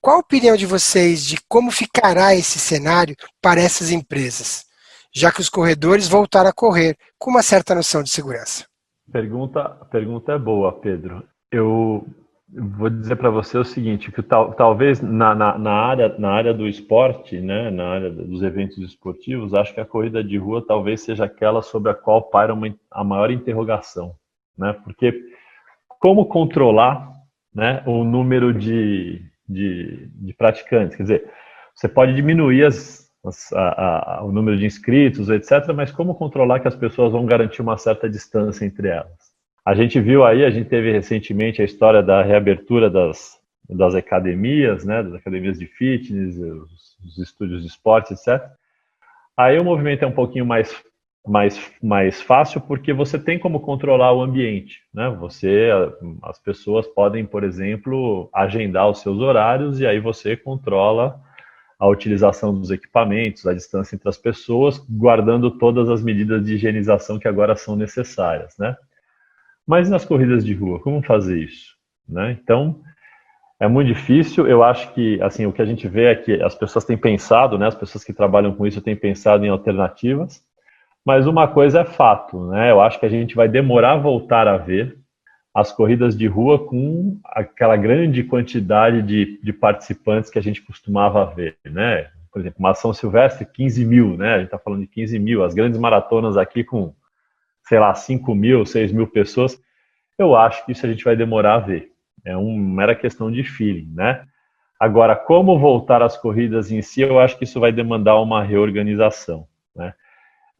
[0.00, 4.64] Qual a opinião de vocês de como ficará esse cenário para essas empresas,
[5.14, 8.64] já que os corredores voltaram a correr com uma certa noção de segurança?
[9.10, 11.22] Pergunta, pergunta é boa, Pedro.
[11.50, 12.06] Eu
[12.48, 16.54] vou dizer para você o seguinte, que tal, talvez na, na, na, área, na área
[16.54, 21.02] do esporte, né, na área dos eventos esportivos, acho que a corrida de rua talvez
[21.02, 24.14] seja aquela sobre a qual paira uma, a maior interrogação,
[24.56, 25.12] né, porque
[26.00, 27.10] como controlar
[27.54, 30.96] né, o número de, de, de praticantes?
[30.96, 31.30] Quer dizer,
[31.74, 33.05] você pode diminuir as,
[33.52, 37.62] a, a, o número de inscritos, etc., mas como controlar que as pessoas vão garantir
[37.62, 39.34] uma certa distância entre elas?
[39.64, 44.84] A gente viu aí, a gente teve recentemente a história da reabertura das, das academias,
[44.84, 48.42] né, das academias de fitness, os, os estúdios de esporte, etc.
[49.36, 50.74] Aí o movimento é um pouquinho mais,
[51.26, 55.10] mais, mais fácil porque você tem como controlar o ambiente, né?
[55.20, 55.68] Você,
[56.22, 61.20] as pessoas podem, por exemplo, agendar os seus horários e aí você controla
[61.78, 67.18] a utilização dos equipamentos, a distância entre as pessoas, guardando todas as medidas de higienização
[67.18, 68.76] que agora são necessárias, né?
[69.66, 71.74] Mas nas corridas de rua, como fazer isso?
[72.08, 72.38] Né?
[72.40, 72.80] Então,
[73.58, 74.46] é muito difícil.
[74.46, 77.58] Eu acho que, assim, o que a gente vê é que as pessoas têm pensado,
[77.58, 77.66] né?
[77.66, 80.40] As pessoas que trabalham com isso têm pensado em alternativas.
[81.04, 82.70] Mas uma coisa é fato, né?
[82.70, 84.98] Eu acho que a gente vai demorar a voltar a ver
[85.56, 91.24] as corridas de rua com aquela grande quantidade de, de participantes que a gente costumava
[91.24, 92.10] ver, né?
[92.30, 94.34] Por exemplo, uma ação silvestre, 15 mil, né?
[94.34, 95.42] A gente está falando de 15 mil.
[95.42, 96.94] As grandes maratonas aqui com,
[97.66, 99.58] sei lá, 5 mil, 6 mil pessoas.
[100.18, 101.90] Eu acho que isso a gente vai demorar a ver.
[102.22, 104.26] É uma mera questão de feeling, né?
[104.78, 109.48] Agora, como voltar às corridas em si, eu acho que isso vai demandar uma reorganização,
[109.74, 109.94] né?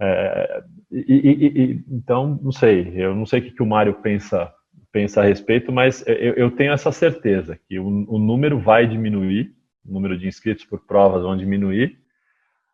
[0.01, 3.93] É, e, e, e, então, não sei, eu não sei o que, que o Mário
[3.93, 4.56] pensa
[4.97, 9.55] pensa a respeito, mas eu, eu tenho essa certeza que o, o, número vai diminuir,
[9.85, 11.99] o número de inscritos por provas vão diminuir,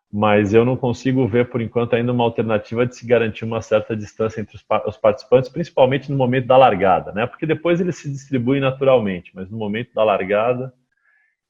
[0.09, 3.93] mas eu não consigo ver por enquanto ainda uma alternativa de se garantir uma certa
[3.93, 7.27] distância entre os, os participantes, principalmente no momento da largada, né?
[7.27, 10.73] Porque depois eles se distribuem naturalmente, mas no momento da largada,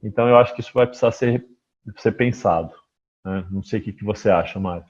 [0.01, 1.45] então eu acho que isso vai precisar ser,
[1.97, 2.73] ser pensado.
[3.23, 3.45] Né?
[3.51, 4.85] Não sei o que, que você acha, Mário.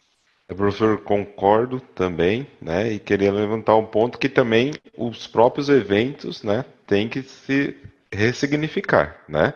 [0.49, 2.91] É, professor, concordo também, né?
[2.91, 7.77] E queria levantar um ponto que também os próprios eventos, né, têm que se
[8.11, 9.53] ressignificar, né?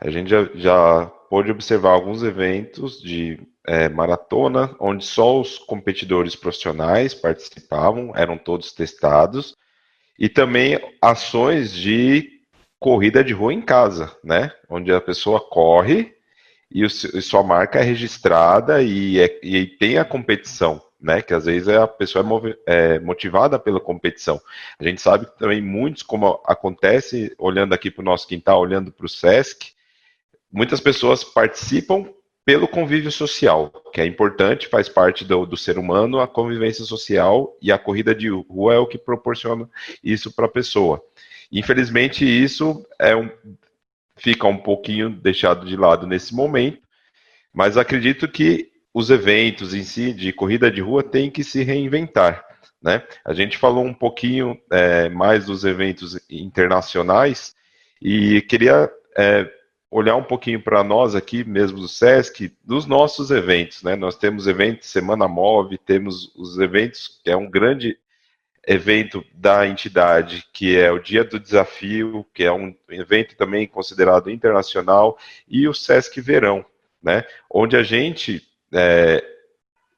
[0.00, 6.34] A gente já, já pôde observar alguns eventos de é, maratona, onde só os competidores
[6.34, 9.56] profissionais participavam, eram todos testados,
[10.18, 12.40] e também ações de
[12.78, 14.52] corrida de rua em casa, né?
[14.68, 16.14] Onde a pessoa corre
[16.70, 21.20] e, o, e sua marca é registrada e, é, e, tem a competição, né?
[21.20, 22.24] Que às vezes a pessoa
[22.66, 24.40] é, é, motivada pela competição.
[24.78, 28.92] A gente sabe que também muitos, como acontece, olhando aqui para o nosso quintal, olhando
[28.92, 29.72] para o SESC,
[30.52, 32.08] muitas pessoas participam
[32.44, 37.56] pelo convívio social, que é importante, faz parte do, do, ser humano, a convivência social
[37.60, 39.68] e a corrida de rua é o que proporciona
[40.02, 41.02] isso para a pessoa.
[41.52, 43.30] Infelizmente, isso é um,
[44.20, 46.80] fica um pouquinho deixado de lado nesse momento,
[47.52, 52.44] mas acredito que os eventos em si de corrida de rua têm que se reinventar.
[52.82, 53.02] Né?
[53.24, 57.54] A gente falou um pouquinho é, mais dos eventos internacionais
[58.00, 59.50] e queria é,
[59.90, 63.82] olhar um pouquinho para nós aqui mesmo do SESC, dos nossos eventos.
[63.82, 63.96] Né?
[63.96, 67.98] Nós temos eventos Semana Move, temos os eventos, que é um grande
[68.66, 74.30] evento da entidade, que é o Dia do Desafio, que é um evento também considerado
[74.30, 75.18] internacional,
[75.48, 76.64] e o Sesc Verão,
[77.02, 79.24] né, onde a gente é,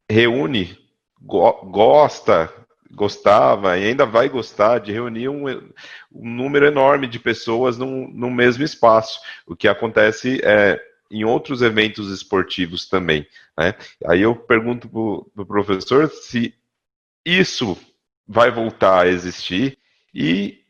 [0.08, 0.78] reúne,
[1.20, 2.52] go gosta,
[2.94, 8.30] gostava e ainda vai gostar de reunir um, um número enorme de pessoas num, no
[8.30, 13.26] mesmo espaço, o que acontece é, em outros eventos esportivos também.
[13.58, 13.74] Né?
[14.06, 16.54] Aí eu pergunto para o pro professor se
[17.24, 17.76] isso
[18.26, 19.78] vai voltar a existir
[20.14, 20.62] e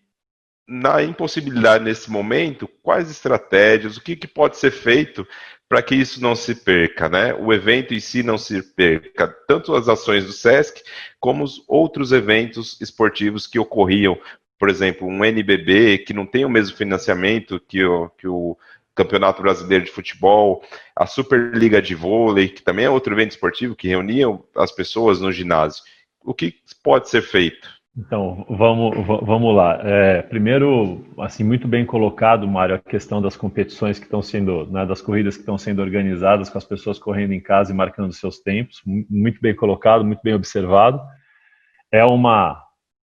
[0.67, 5.27] na impossibilidade nesse momento, quais estratégias, o que, que pode ser feito
[5.69, 7.35] para que isso não se perca, né?
[7.35, 10.83] O evento em si não se perca, tanto as ações do SESC
[11.19, 14.19] como os outros eventos esportivos que ocorriam,
[14.59, 18.57] por exemplo, um NBB que não tem o mesmo financiamento que o, que o
[18.95, 20.63] Campeonato Brasileiro de Futebol,
[20.95, 25.33] a Superliga de Vôlei, que também é outro evento esportivo que reunia as pessoas no
[25.33, 25.83] ginásio
[26.25, 27.83] o que pode ser feito?
[27.97, 29.79] Então, vamos, vamos lá.
[29.83, 34.87] É, primeiro, assim, muito bem colocado, Mário, a questão das competições que estão sendo, né,
[34.87, 38.39] das corridas que estão sendo organizadas, com as pessoas correndo em casa e marcando seus
[38.41, 38.81] tempos.
[38.87, 41.03] Muito bem colocado, muito bem observado.
[41.93, 42.63] É uma.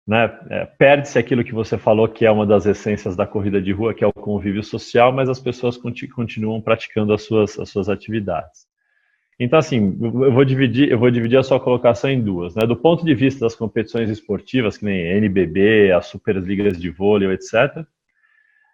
[0.07, 3.73] Né, é, Perde-se aquilo que você falou, que é uma das essências da corrida de
[3.73, 7.89] rua, que é o convívio social, mas as pessoas continuam praticando as suas, as suas
[7.89, 8.68] atividades.
[9.39, 12.55] Então, assim, eu vou dividir, eu vou dividir a sua colocação em duas.
[12.55, 12.65] Né?
[12.67, 17.85] Do ponto de vista das competições esportivas, que nem NBB, as Superligas de vôlei, etc.,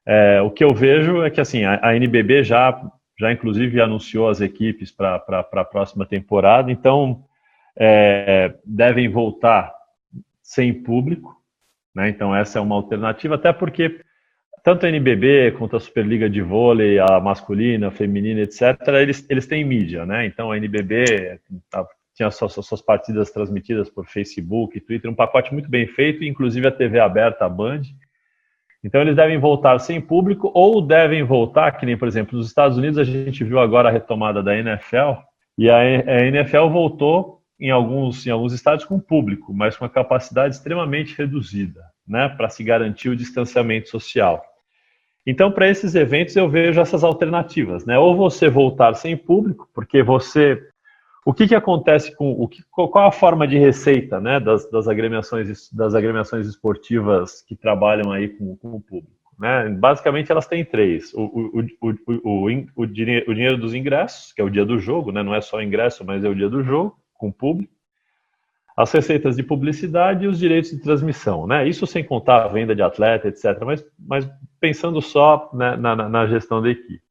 [0.07, 2.79] é, o que eu vejo é que assim, a, a NBB já,
[3.19, 7.23] já inclusive anunciou as equipes para a próxima temporada, então
[7.77, 9.73] é, devem voltar
[10.41, 11.35] sem público.
[11.93, 12.09] Né?
[12.09, 13.99] Então, essa é uma alternativa, até porque
[14.65, 19.45] tanto a NBB quanto a Superliga de Vôlei, a masculina, a feminina, etc., eles, eles
[19.45, 20.25] têm mídia, né?
[20.25, 21.39] Então a NBB
[21.69, 21.85] tá,
[22.15, 26.71] tinha suas, suas partidas transmitidas por Facebook, Twitter, um pacote muito bem feito, inclusive a
[26.71, 27.83] TV aberta, a Band.
[28.83, 32.75] Então eles devem voltar sem público ou devem voltar, que nem, por exemplo, nos Estados
[32.75, 35.21] Unidos a gente viu agora a retomada da NFL,
[35.59, 39.89] e a, a NFL voltou em alguns, em alguns estados com público, mas com a
[39.89, 44.43] capacidade extremamente reduzida, né, para se garantir o distanciamento social.
[45.25, 47.97] Então, para esses eventos, eu vejo essas alternativas, né?
[47.97, 50.61] Ou você voltar sem público, porque você.
[51.25, 52.31] O que, que acontece com.
[52.31, 57.55] O que, qual a forma de receita né, das, das, agremiações, das agremiações esportivas que
[57.55, 59.15] trabalham aí com, com o público?
[59.39, 59.69] Né?
[59.69, 61.91] Basicamente, elas têm três: o, o,
[62.23, 65.23] o, o, dinheiro dos ingressos, que é o dia do jogo, né?
[65.23, 67.74] não é só o ingresso, mas é o dia do jogo, com o público
[68.75, 71.67] as receitas de publicidade e os direitos de transmissão, né?
[71.67, 73.57] Isso sem contar a venda de atleta, etc.
[73.65, 77.01] Mas, mas pensando só né, na, na, gestão da equipe.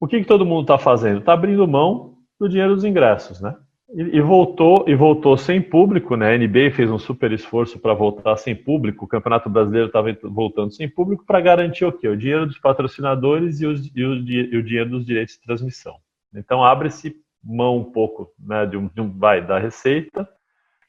[0.00, 1.20] O que, que todo mundo está fazendo?
[1.20, 3.54] Está abrindo mão do dinheiro dos ingressos, né?
[3.94, 6.34] E, e, voltou e voltou sem público, né?
[6.34, 9.04] A NBA fez um super esforço para voltar sem público.
[9.04, 12.08] O Campeonato Brasileiro estava voltando sem público para garantir o quê?
[12.08, 15.96] O dinheiro dos patrocinadores e, os, e, o, e o dinheiro dos direitos de transmissão.
[16.34, 17.14] Então abre-se
[17.44, 18.66] mão um pouco, né?
[18.66, 20.28] De um, de um vai da receita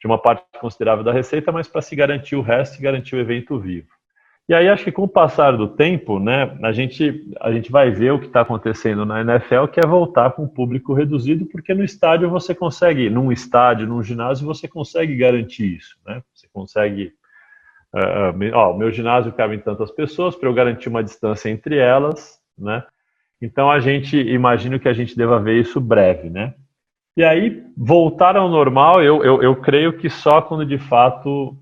[0.02, 3.20] de uma parte considerável da receita, mas para se garantir o resto e garantir o
[3.20, 3.86] evento vivo.
[4.48, 7.88] E aí acho que com o passar do tempo, né, a gente, a gente vai
[7.92, 11.72] ver o que está acontecendo na NFL, que é voltar com o público reduzido, porque
[11.72, 16.20] no estádio você consegue, num estádio, num ginásio, você consegue garantir isso, né?
[16.34, 17.12] Você consegue,
[17.94, 21.76] uh, ó, o meu ginásio cabe em tantas pessoas, para eu garantir uma distância entre
[21.76, 22.82] elas, né?
[23.40, 26.54] Então a gente imagina que a gente deva ver isso breve, né?
[27.14, 31.54] E aí, voltar ao normal, eu, eu, eu creio que só quando de fato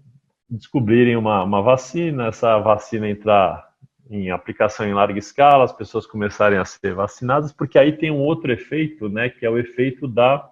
[0.49, 3.69] descobrirem uma, uma vacina, essa vacina entrar
[4.09, 8.21] em aplicação em larga escala, as pessoas começarem a ser vacinadas, porque aí tem um
[8.21, 10.49] outro efeito, né, que é o efeito da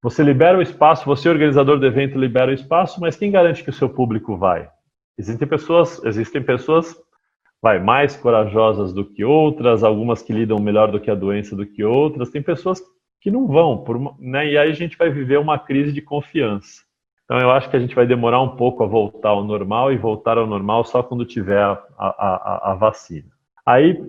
[0.00, 3.70] você libera o espaço, você organizador do evento libera o espaço, mas quem garante que
[3.70, 4.68] o seu público vai?
[5.18, 6.96] Existem pessoas, existem pessoas
[7.60, 11.66] vai mais corajosas do que outras, algumas que lidam melhor do que a doença do
[11.66, 12.30] que outras.
[12.30, 12.80] Tem pessoas
[13.20, 13.84] que não vão,
[14.18, 14.50] né?
[14.50, 16.82] e aí a gente vai viver uma crise de confiança.
[17.24, 19.98] Então eu acho que a gente vai demorar um pouco a voltar ao normal e
[19.98, 23.28] voltar ao normal só quando tiver a, a, a, vacina.
[23.66, 24.02] Aí,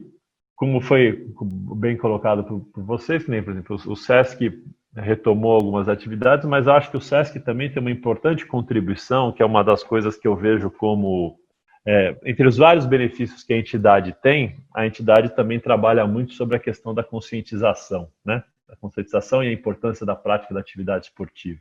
[0.55, 1.27] como foi
[1.75, 4.63] bem colocado por, por vocês, nem por exemplo, o SESC
[4.95, 9.43] retomou algumas atividades, mas eu acho que o SESC também tem uma importante contribuição, que
[9.43, 11.37] é uma das coisas que eu vejo como
[11.85, 16.55] é, entre os vários benefícios que a entidade tem, a entidade também trabalha muito sobre
[16.55, 18.43] a questão da conscientização, né?
[18.69, 21.59] Da conscientização e a importância da prática da atividade esportiva.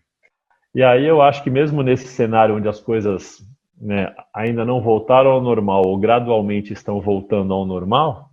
[0.75, 3.43] E aí eu acho que mesmo nesse cenário onde as coisas
[3.81, 8.29] né, ainda não voltaram ao normal ou gradualmente estão voltando ao normal,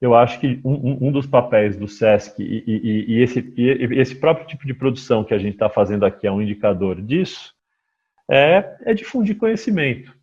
[0.00, 4.14] eu acho que um, um dos papéis do SESC e, e, e, esse, e, esse,
[4.14, 7.52] próprio tipo de produção que a gente está fazendo aqui é um indicador disso,
[8.30, 10.16] é, é difundir conhecimento.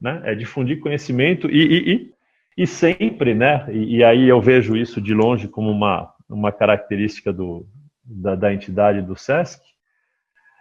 [0.00, 0.20] Né?
[0.24, 2.12] É difundir conhecimento e,
[2.58, 3.64] e, sempre, né?
[3.72, 7.66] E, aí eu vejo isso de longe como uma, uma característica do,
[8.04, 9.62] da, da entidade do SESC,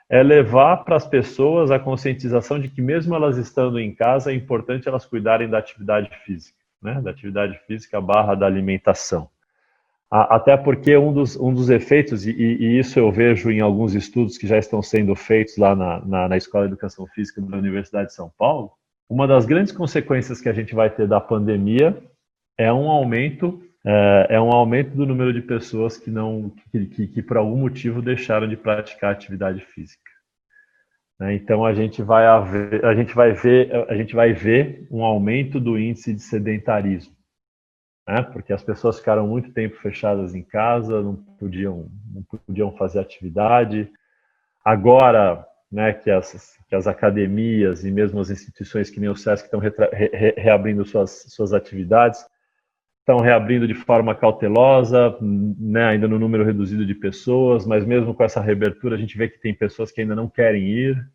[0.09, 4.35] é levar para as pessoas a conscientização de que mesmo elas estando em casa, é
[4.35, 6.99] importante elas cuidarem da atividade física, né?
[7.01, 9.29] da atividade física barra da alimentação.
[10.11, 14.37] Até porque um dos, um dos efeitos, e, e, isso eu vejo em alguns estudos
[14.37, 18.09] que já estão sendo feitos lá na, na, na Escola de Educação Física da Universidade
[18.09, 18.73] de São Paulo,
[19.09, 21.97] uma das grandes consequências que a gente vai ter da pandemia
[22.57, 27.07] é um aumento é, é, um aumento do número de pessoas que não que, que,
[27.07, 30.11] que, por algum motivo deixaram de praticar atividade física.
[31.19, 31.35] Né?
[31.35, 35.59] Então a gente vai haver, a gente vai ver a gente vai ver um aumento
[35.59, 37.15] do índice de sedentarismo,
[38.07, 38.21] né?
[38.21, 43.91] porque as pessoas ficaram muito tempo fechadas em casa, não podiam não podiam fazer atividade.
[44.63, 49.45] Agora, né, que as que as academias e mesmo as instituições que nem o SESC
[49.45, 52.23] estão re, re, reabrindo suas suas atividades
[53.01, 58.23] estão reabrindo de forma cautelosa, né, ainda no número reduzido de pessoas, mas mesmo com
[58.23, 61.11] essa reabertura a gente vê que tem pessoas que ainda não querem ir.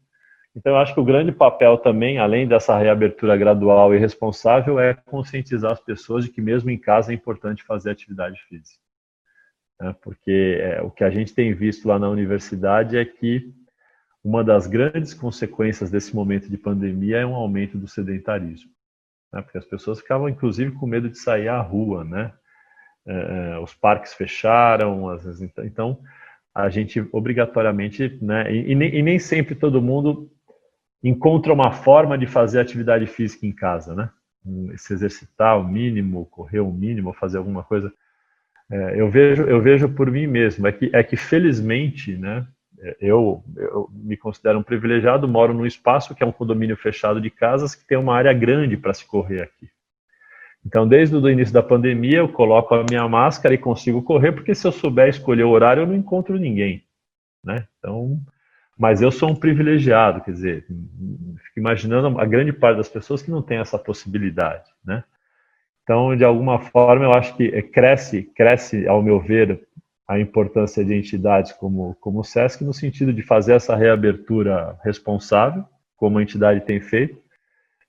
[0.55, 4.95] Então eu acho que o grande papel também, além dessa reabertura gradual e responsável, é
[4.95, 8.80] conscientizar as pessoas de que mesmo em casa é importante fazer atividade física.
[9.80, 13.53] Né, porque é, o que a gente tem visto lá na universidade é que
[14.24, 18.76] uma das grandes consequências desse momento de pandemia é um aumento do sedentarismo
[19.33, 19.43] né?
[19.43, 22.33] porque as pessoas ficavam, inclusive, com medo de sair à rua, né?
[23.07, 26.01] É, é os parques fecharam, as, então
[26.55, 28.51] a gente obrigatoriamente, né?
[28.51, 30.31] E, e, nem, e, nem, sempre todo mundo
[31.05, 34.11] encontra uma forma de fazer atividade física em casa, né?
[34.77, 37.93] Se exercitar o mínimo, correr o mínimo, fazer alguma coisa.
[38.70, 42.47] É, eu vejo, eu vejo por mim mesmo, é que, é que felizmente, né?
[43.01, 47.31] Eu, eu, me considero um privilegiado, moro num espaço que é um condomínio fechado de
[47.31, 49.68] casas que tem uma área grande para se correr aqui.
[50.64, 54.55] Então, desde o início da pandemia, eu coloco a minha máscara e consigo correr, porque
[54.55, 56.83] se eu souber escolher o horário, eu não encontro ninguém.
[57.45, 57.66] Né?
[57.79, 58.20] Então,
[58.77, 63.31] mas eu sou um privilegiado, quer dizer, fico imaginando a grande parte das pessoas que
[63.31, 64.64] não tem essa possibilidade.
[64.85, 65.05] Né?
[65.85, 69.61] Então, de alguma forma, eu acho que cresce, cresce, ao meu ver,
[70.09, 75.64] a importância de entidades como, como o SESC no sentido de fazer essa reabertura responsável,
[75.96, 77.20] como a entidade tem feito,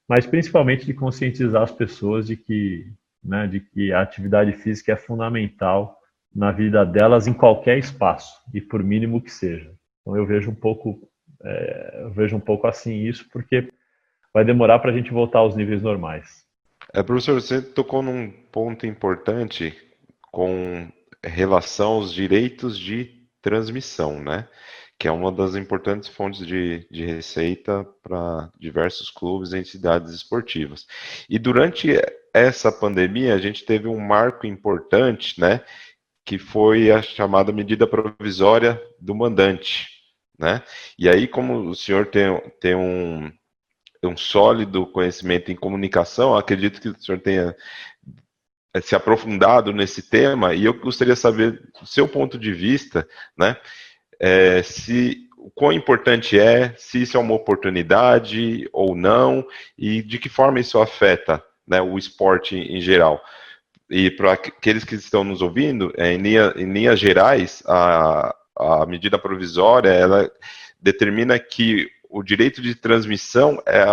[0.08, 2.92] mas principalmente de conscientizar as pessoas de que,
[3.24, 6.00] né, de que a atividade física é fundamental
[6.34, 9.72] na vida delas em qualquer espaço e por mínimo que seja.
[10.02, 11.00] Então eu vejo um pouco,
[11.44, 13.70] é, eu vejo um pouco assim isso porque
[14.34, 16.46] vai demorar para a gente voltar aos níveis normais.
[16.94, 19.76] É, professor, você tocou num ponto importante
[20.32, 20.88] com
[21.24, 24.48] relação aos direitos de transmissão, né?
[25.00, 30.86] Que é uma das importantes fontes de, de receita para diversos clubes e entidades esportivas.
[31.30, 31.90] E durante
[32.34, 35.64] essa pandemia, a gente teve um marco importante, né?
[36.26, 39.88] Que foi a chamada medida provisória do mandante,
[40.38, 40.64] né?
[40.98, 42.26] E aí, como o senhor tem,
[42.60, 43.32] tem um,
[44.04, 47.56] um sólido conhecimento em comunicação, acredito que o senhor tenha
[48.82, 53.08] se aprofundado nesse tema e eu gostaria de saber do seu ponto de vista,
[53.38, 53.58] né,
[54.20, 59.46] é, se o quão importante é, se isso é uma oportunidade ou não
[59.78, 63.24] e de que forma isso afeta, né, o esporte em geral.
[63.90, 68.86] E para aqueles que estão nos ouvindo, é, em, linha, em linhas gerais, a, a
[68.86, 70.30] medida provisória ela
[70.82, 73.84] determina que o direito de transmissão é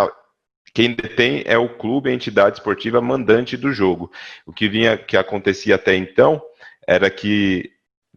[0.75, 4.11] quem detém é o clube, a entidade esportiva mandante do jogo.
[4.45, 6.41] O que vinha que acontecia até então
[6.85, 7.71] era que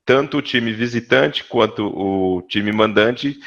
[0.05, 3.39] tanto o time visitante quanto o time mandante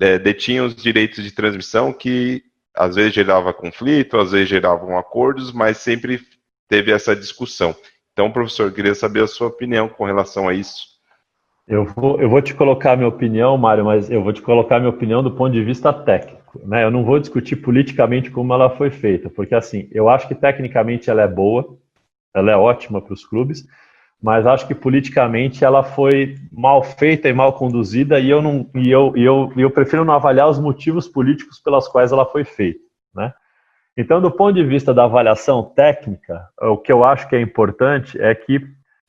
[0.00, 2.42] é, detinham os direitos de transmissão que
[2.74, 6.20] às vezes gerava conflito, às vezes geravam acordos, mas sempre
[6.68, 7.72] teve essa discussão.
[8.12, 10.88] Então, professor, queria saber a sua opinião com relação a isso.
[11.68, 14.90] Eu vou, eu vou te colocar minha opinião, Mário, mas eu vou te colocar minha
[14.90, 16.45] opinião do ponto de vista técnico.
[16.64, 16.84] Né?
[16.84, 21.10] Eu não vou discutir politicamente como ela foi feita, porque assim, eu acho que tecnicamente
[21.10, 21.76] ela é boa,
[22.34, 23.66] ela é ótima para os clubes,
[24.22, 28.90] mas acho que politicamente ela foi mal feita e mal conduzida e eu não e
[28.90, 32.80] eu, e eu, eu prefiro não avaliar os motivos políticos pelas quais ela foi feita,
[33.14, 33.32] né?
[33.96, 38.20] Então, do ponto de vista da avaliação técnica, o que eu acho que é importante
[38.20, 38.60] é que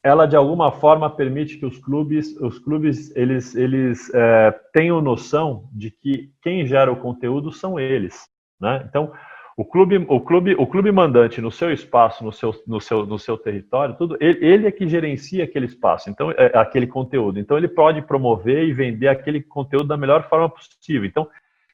[0.03, 5.69] ela de alguma forma permite que os clubes, os clubes eles, eles é, tenham noção
[5.73, 8.27] de que quem gera o conteúdo são eles,
[8.59, 8.85] né?
[8.87, 9.11] Então
[9.57, 13.17] o clube, o clube, o clube mandante no seu espaço, no seu, no seu, no
[13.17, 17.39] seu território, tudo, ele, ele é que gerencia aquele espaço, então é, aquele conteúdo.
[17.39, 21.05] Então ele pode promover e vender aquele conteúdo da melhor forma possível.
[21.05, 21.27] Então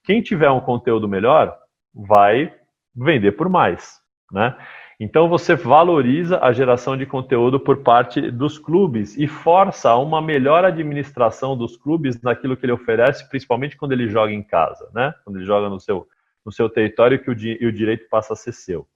[0.05, 1.53] quem tiver um conteúdo melhor
[1.93, 2.53] vai
[2.95, 3.99] vender por mais,
[4.31, 4.55] né?
[4.99, 10.63] Então você valoriza a geração de conteúdo por parte dos clubes e força uma melhor
[10.63, 15.13] administração dos clubes naquilo que ele oferece, principalmente quando ele joga em casa, né?
[15.23, 16.07] Quando ele joga no seu,
[16.45, 18.87] no seu território que o, e o direito passa a ser seu.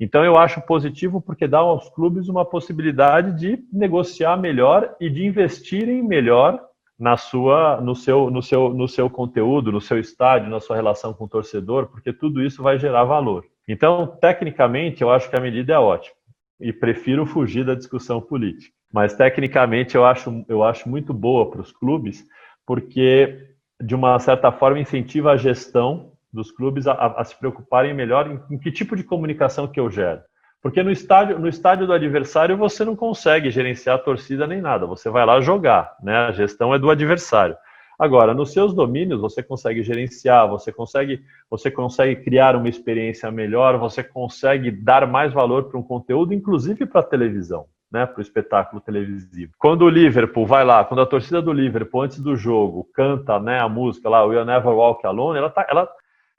[0.00, 5.24] Então eu acho positivo porque dá aos clubes uma possibilidade de negociar melhor e de
[5.26, 6.67] investirem melhor
[6.98, 11.14] na sua, no seu, no seu, no seu conteúdo, no seu estádio, na sua relação
[11.14, 13.44] com o torcedor, porque tudo isso vai gerar valor.
[13.68, 16.16] Então, tecnicamente, eu acho que a medida é ótima
[16.60, 18.74] e prefiro fugir da discussão política.
[18.92, 22.24] Mas tecnicamente eu acho, eu acho muito boa para os clubes,
[22.66, 23.46] porque
[23.80, 28.54] de uma certa forma incentiva a gestão dos clubes a, a se preocuparem melhor em,
[28.54, 30.20] em, que tipo de comunicação que eu gero.
[30.60, 34.86] Porque no estádio, no estádio do adversário você não consegue gerenciar a torcida nem nada,
[34.86, 36.16] você vai lá jogar, né?
[36.16, 37.56] A gestão é do adversário.
[37.98, 43.76] Agora, nos seus domínios, você consegue gerenciar, você consegue, você consegue criar uma experiência melhor,
[43.76, 47.66] você consegue dar mais valor para um conteúdo, inclusive para a televisão.
[47.90, 49.54] Né, para o espetáculo televisivo.
[49.58, 53.58] Quando o Liverpool vai lá, quando a torcida do Liverpool, antes do jogo, canta né,
[53.58, 55.88] a música lá, We'll Never Walk Alone, ela está ela,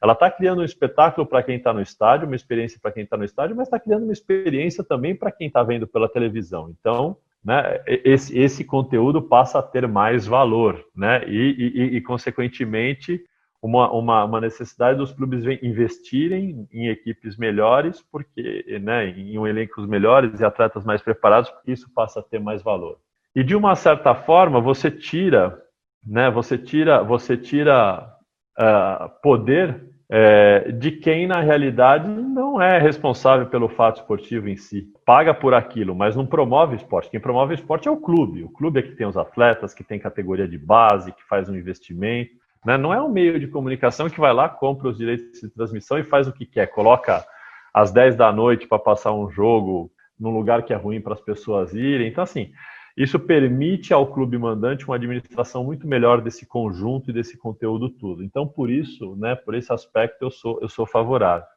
[0.02, 3.18] ela tá criando um espetáculo para quem está no estádio, uma experiência para quem está
[3.18, 6.74] no estádio, mas está criando uma experiência também para quem está vendo pela televisão.
[6.80, 13.22] Então, né, esse, esse conteúdo passa a ter mais valor, né, e, e, e consequentemente,
[13.62, 20.40] uma, uma, uma, necessidade dos clubes investirem em equipes melhores, porque, né, em elencos melhores
[20.40, 22.98] e atletas mais preparados, porque isso passa a ter mais valor.
[23.36, 25.62] E de uma certa forma, você tira,
[26.06, 28.16] né, você tira, você tira
[28.58, 34.92] uh, poder é, de quem, na realidade, não é responsável pelo fato esportivo em si.
[35.06, 37.12] Paga por aquilo, mas não promove esporte.
[37.12, 38.44] Quem promove esporte é o clube.
[38.44, 41.56] O clube é que tem os atletas, que tem categoria de base, que faz um
[41.56, 42.32] investimento.
[42.66, 42.76] Né?
[42.76, 46.04] Não é um meio de comunicação que vai lá, compra os direitos de transmissão e
[46.04, 46.68] faz o que quer.
[46.68, 47.24] Coloca
[47.72, 51.22] às 10 da noite para passar um jogo num lugar que é ruim para as
[51.22, 52.08] pessoas irem.
[52.08, 52.52] Então, assim,
[53.00, 58.22] isso permite ao clube mandante uma administração muito melhor desse conjunto e desse conteúdo tudo.
[58.22, 61.48] Então, por isso, né, por esse aspecto, eu sou, eu sou favorável.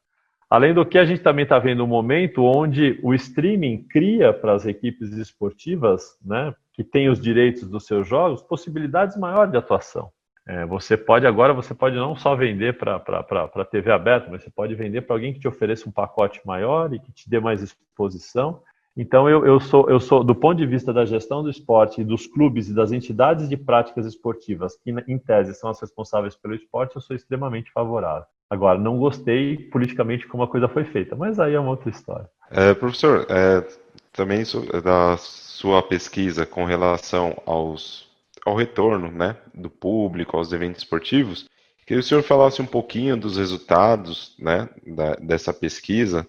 [0.49, 4.53] Além do que, a gente também está vendo um momento onde o streaming cria para
[4.53, 10.12] as equipes esportivas, né, que têm os direitos dos seus jogos, possibilidades maiores de atuação.
[10.47, 14.76] É, você pode agora, você pode não só vender para TV aberta, mas você pode
[14.76, 18.62] vender para alguém que te ofereça um pacote maior e que te dê mais exposição.
[18.97, 22.26] Então, eu, eu, sou, eu sou, do ponto de vista da gestão do esporte, dos
[22.26, 26.97] clubes e das entidades de práticas esportivas, que em tese são as responsáveis pelo esporte,
[26.97, 28.26] eu sou extremamente favorável.
[28.51, 32.28] Agora, não gostei politicamente como a coisa foi feita, mas aí é uma outra história.
[32.51, 33.66] É, professor, é,
[34.12, 34.43] também
[34.84, 38.11] da sua pesquisa com relação aos,
[38.45, 41.49] ao retorno né, do público aos eventos esportivos,
[41.86, 46.28] queria que o senhor falasse um pouquinho dos resultados né, da, dessa pesquisa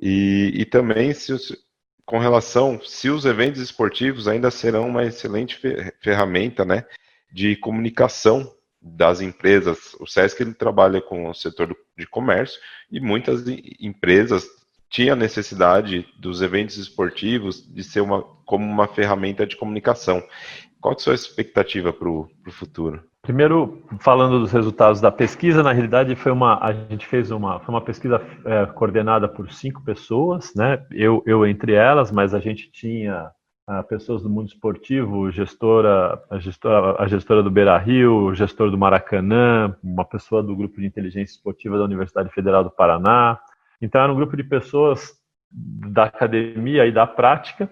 [0.00, 1.34] e, e também se,
[2.06, 5.60] com relação se os eventos esportivos ainda serão uma excelente
[6.00, 6.86] ferramenta né,
[7.32, 8.50] de comunicação
[8.80, 9.94] das empresas.
[9.98, 13.44] O SESC ele trabalha com o setor de comércio e muitas
[13.80, 14.46] empresas
[14.88, 20.22] tinham necessidade dos eventos esportivos de ser uma, como uma ferramenta de comunicação.
[20.86, 23.02] Qual é a sua expectativa para o futuro?
[23.20, 27.74] Primeiro, falando dos resultados da pesquisa, na realidade foi uma, a gente fez uma, foi
[27.74, 30.80] uma pesquisa é, coordenada por cinco pessoas, né?
[30.92, 33.32] Eu, eu entre elas, mas a gente tinha
[33.88, 39.76] pessoas do mundo esportivo, gestora, a gestora, a gestora do Beira Rio, gestor do Maracanã,
[39.82, 43.40] uma pessoa do grupo de inteligência esportiva da Universidade Federal do Paraná.
[43.82, 45.14] Então era um grupo de pessoas
[45.50, 47.68] da academia e da prática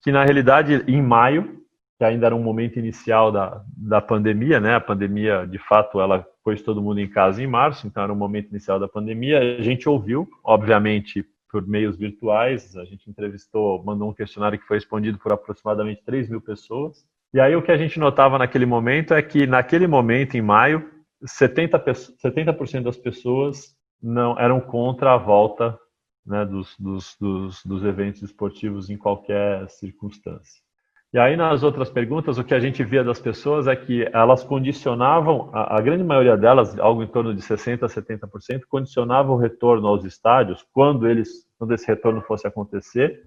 [0.00, 1.61] que na realidade em maio,
[2.02, 4.74] que ainda era um momento inicial da, da pandemia, né?
[4.74, 8.16] A pandemia de fato ela pôs todo mundo em casa em março, então era um
[8.16, 9.38] momento inicial da pandemia.
[9.38, 12.76] A gente ouviu, obviamente por meios virtuais.
[12.76, 17.06] A gente entrevistou, mandou um questionário que foi respondido por aproximadamente 3 mil pessoas.
[17.32, 20.90] E aí o que a gente notava naquele momento é que, naquele momento, em maio,
[21.24, 25.78] 70%, 70 das pessoas não eram contra a volta
[26.26, 30.60] né, dos, dos, dos, dos eventos esportivos em qualquer circunstância.
[31.12, 34.42] E aí, nas outras perguntas, o que a gente via das pessoas é que elas
[34.42, 39.38] condicionavam, a, a grande maioria delas, algo em torno de 60% a 70%, condicionavam o
[39.38, 43.26] retorno aos estádios, quando, eles, quando esse retorno fosse acontecer,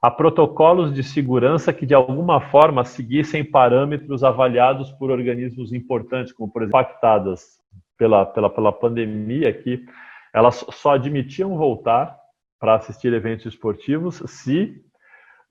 [0.00, 6.50] a protocolos de segurança que, de alguma forma, seguissem parâmetros avaliados por organismos importantes, como,
[6.50, 7.60] por exemplo, impactadas
[7.98, 9.84] pela, pela, pela pandemia, que
[10.32, 12.16] elas só admitiam voltar
[12.58, 14.82] para assistir eventos esportivos se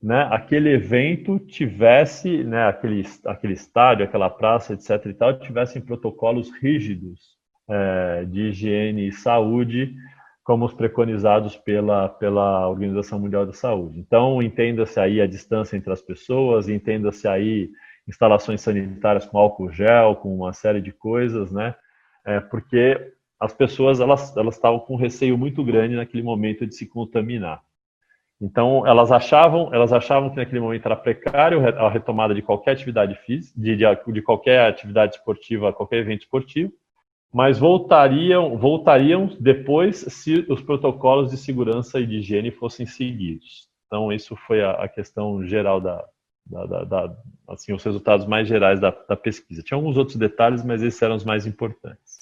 [0.04, 5.06] né, aquele evento tivesse, né, aquele, aquele estádio, aquela praça, etc.
[5.06, 7.38] e tal, tivessem protocolos rígidos
[7.70, 9.95] é, de higiene e saúde,
[10.43, 13.97] como os preconizados pela, pela Organização Mundial da Saúde.
[13.97, 17.70] Então, entenda-se aí a distância entre as pessoas, entenda-se aí
[18.06, 21.74] instalações sanitárias com álcool gel, com uma série de coisas, né?
[22.26, 26.76] É, porque as pessoas elas elas estavam com um receio muito grande naquele momento de
[26.76, 27.62] se contaminar.
[28.42, 33.16] Então, elas achavam, elas achavam que naquele momento era precário a retomada de qualquer atividade
[33.26, 36.72] física, de, de, de qualquer atividade esportiva, qualquer evento esportivo,
[37.34, 43.68] mas voltariam, voltariam depois se os protocolos de segurança e de higiene fossem seguidos.
[43.88, 46.04] Então, isso foi a, a questão geral da,
[46.46, 47.18] da, da, da,
[47.48, 49.64] assim, os resultados mais gerais da, da pesquisa.
[49.64, 52.12] Tinha alguns outros detalhes, mas esses eram os mais importantes.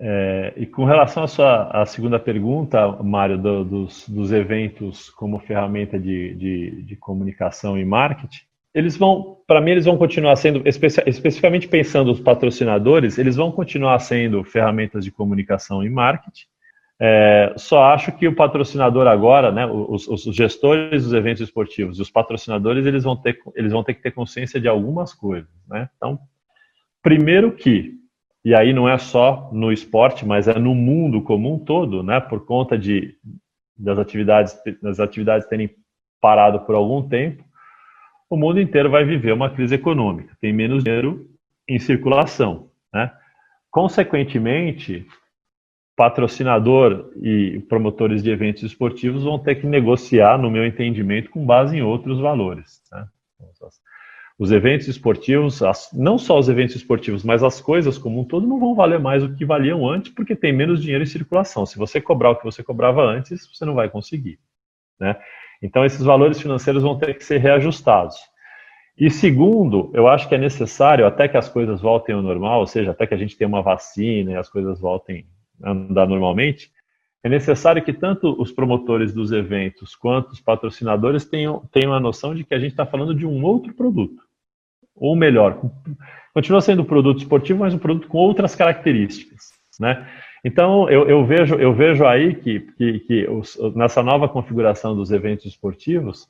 [0.00, 5.40] É, e com relação à sua à segunda pergunta, Mário, do, dos, dos, eventos como
[5.40, 8.42] ferramenta de, de, de, comunicação e marketing,
[8.72, 13.50] eles vão, para mim, eles vão continuar sendo, especi especificamente pensando os patrocinadores, eles vão
[13.50, 16.46] continuar sendo ferramentas de comunicação e marketing.
[17.00, 22.02] É, só acho que o patrocinador agora, né, os, os, gestores dos eventos esportivos e
[22.02, 25.88] os patrocinadores, eles vão ter, eles vão ter que ter consciência de algumas coisas, né?
[25.96, 26.18] Então,
[27.02, 27.97] primeiro que
[28.48, 32.18] e aí não é só no esporte, mas é no mundo como um todo, né?
[32.18, 33.14] Por conta de
[33.76, 35.68] das atividades das atividades terem
[36.18, 37.44] parado por algum tempo,
[38.30, 40.34] o mundo inteiro vai viver uma crise econômica.
[40.40, 41.28] Tem menos dinheiro
[41.68, 43.12] em circulação, né?
[43.70, 45.06] Consequentemente,
[45.94, 51.76] patrocinador e promotores de eventos esportivos vão ter que negociar, no meu entendimento, com base
[51.76, 52.80] em outros valores.
[52.90, 53.06] Né?
[54.38, 58.46] Os eventos esportivos, as, não só os eventos esportivos, mas as coisas como um todo
[58.46, 61.66] não vão valer mais o que valiam antes, porque tem menos dinheiro em circulação.
[61.66, 64.38] Se você cobrar o que você cobrava antes, você não vai conseguir.
[65.00, 65.16] Né?
[65.60, 68.16] Então, esses valores financeiros vão ter que ser reajustados.
[68.96, 72.66] E segundo, eu acho que é necessário, até que as coisas voltem ao normal, ou
[72.66, 75.26] seja, até que a gente tenha uma vacina e as coisas voltem
[75.62, 76.70] a andar normalmente,
[77.24, 82.34] é necessário que tanto os promotores dos eventos quanto os patrocinadores tenham, tenham a noção
[82.34, 84.27] de que a gente está falando de um outro produto
[85.00, 85.60] ou melhor,
[86.34, 90.06] continua sendo um produto esportivo, mas um produto com outras características, né?
[90.44, 95.10] Então, eu, eu, vejo, eu vejo aí que, que, que os, nessa nova configuração dos
[95.10, 96.28] eventos esportivos,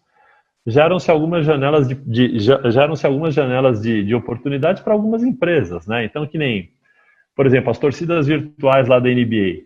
[0.66, 6.04] geram-se algumas janelas de, de geram-se algumas janelas de, de oportunidades para algumas empresas, né?
[6.04, 6.70] Então, que nem,
[7.34, 9.64] por exemplo, as torcidas virtuais lá da NBA,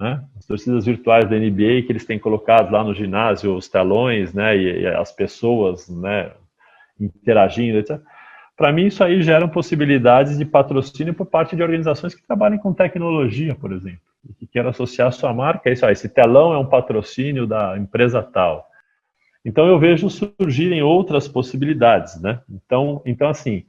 [0.00, 0.22] né?
[0.36, 4.56] As torcidas virtuais da NBA que eles têm colocado lá no ginásio os telões, né?
[4.56, 6.30] E, e as pessoas, né?
[7.00, 8.00] Interagindo, etc.
[8.56, 12.72] Para mim, isso aí gera possibilidades de patrocínio por parte de organizações que trabalham com
[12.72, 15.84] tecnologia, por exemplo, e que querem associar sua marca isso.
[15.84, 18.68] Ah, esse telão é um patrocínio da empresa tal.
[19.44, 22.40] Então, eu vejo surgirem outras possibilidades, né?
[22.48, 23.64] Então, então assim,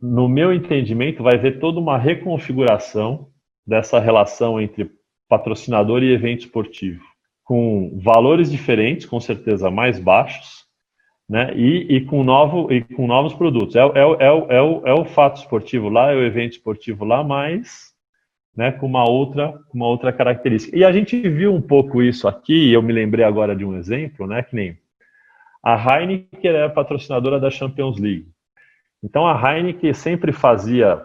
[0.00, 3.28] no meu entendimento, vai haver toda uma reconfiguração
[3.66, 4.90] dessa relação entre
[5.28, 7.02] patrocinador e evento esportivo,
[7.42, 10.65] com valores diferentes, com certeza mais baixos,
[11.28, 11.52] né?
[11.54, 13.74] E, e, com, novo, e com novos produtos.
[13.74, 17.24] É, é, é, é, o, é o fato esportivo lá, é o evento esportivo lá,
[17.24, 17.94] mas
[18.56, 20.76] né, com uma outra, uma outra característica.
[20.76, 24.26] E a gente viu um pouco isso aqui, eu me lembrei agora de um exemplo,
[24.26, 24.78] né, que nem
[25.62, 28.28] a Heineken é patrocinadora da Champions League.
[29.02, 31.02] Então a Heineken sempre fazia,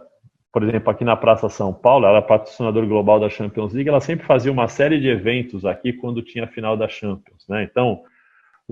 [0.54, 4.00] por exemplo, aqui na Praça São Paulo, ela é patrocinadora global da Champions League, ela
[4.00, 7.64] sempre fazia uma série de eventos aqui quando tinha a final da Champions, né?
[7.64, 8.02] Então,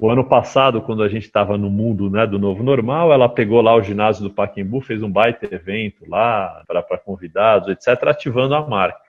[0.02, 3.62] o ano passado, quando a gente estava no mundo né, do novo normal, ela pegou
[3.62, 8.66] lá o ginásio do Pacaembu, fez um baita evento lá para convidados, etc., ativando a
[8.66, 9.00] marca.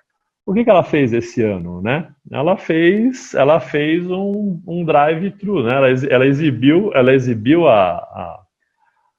[0.44, 2.08] O que, que ela fez esse ano, né?
[2.30, 5.76] Ela fez, ela fez um, um drive-thru, né?
[5.76, 8.42] Ela, ela, exibiu, ela exibiu a,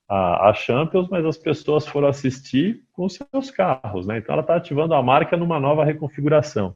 [0.09, 4.17] a, a, Champions, mas as pessoas foram assistir com seus carros, né?
[4.17, 6.75] Então ela está ativando a marca numa nova reconfiguração.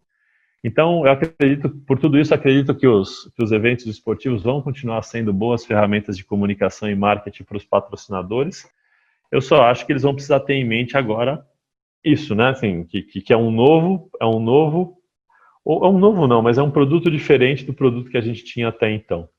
[0.66, 5.03] Então, eu acredito, por tudo isso, acredito que os, que os eventos esportivos vão continuar
[5.03, 8.68] sendo boas ferramentas de comunicação e marketing para os patrocinadores.
[9.32, 11.45] Eu só acho que eles vão precisar ter em mente agora
[12.03, 12.49] isso, né?
[12.49, 14.97] Assim, que, que é um novo, é um novo,
[15.63, 18.43] ou é um novo não, mas é um produto diferente do produto que a gente
[18.43, 19.30] tinha até então,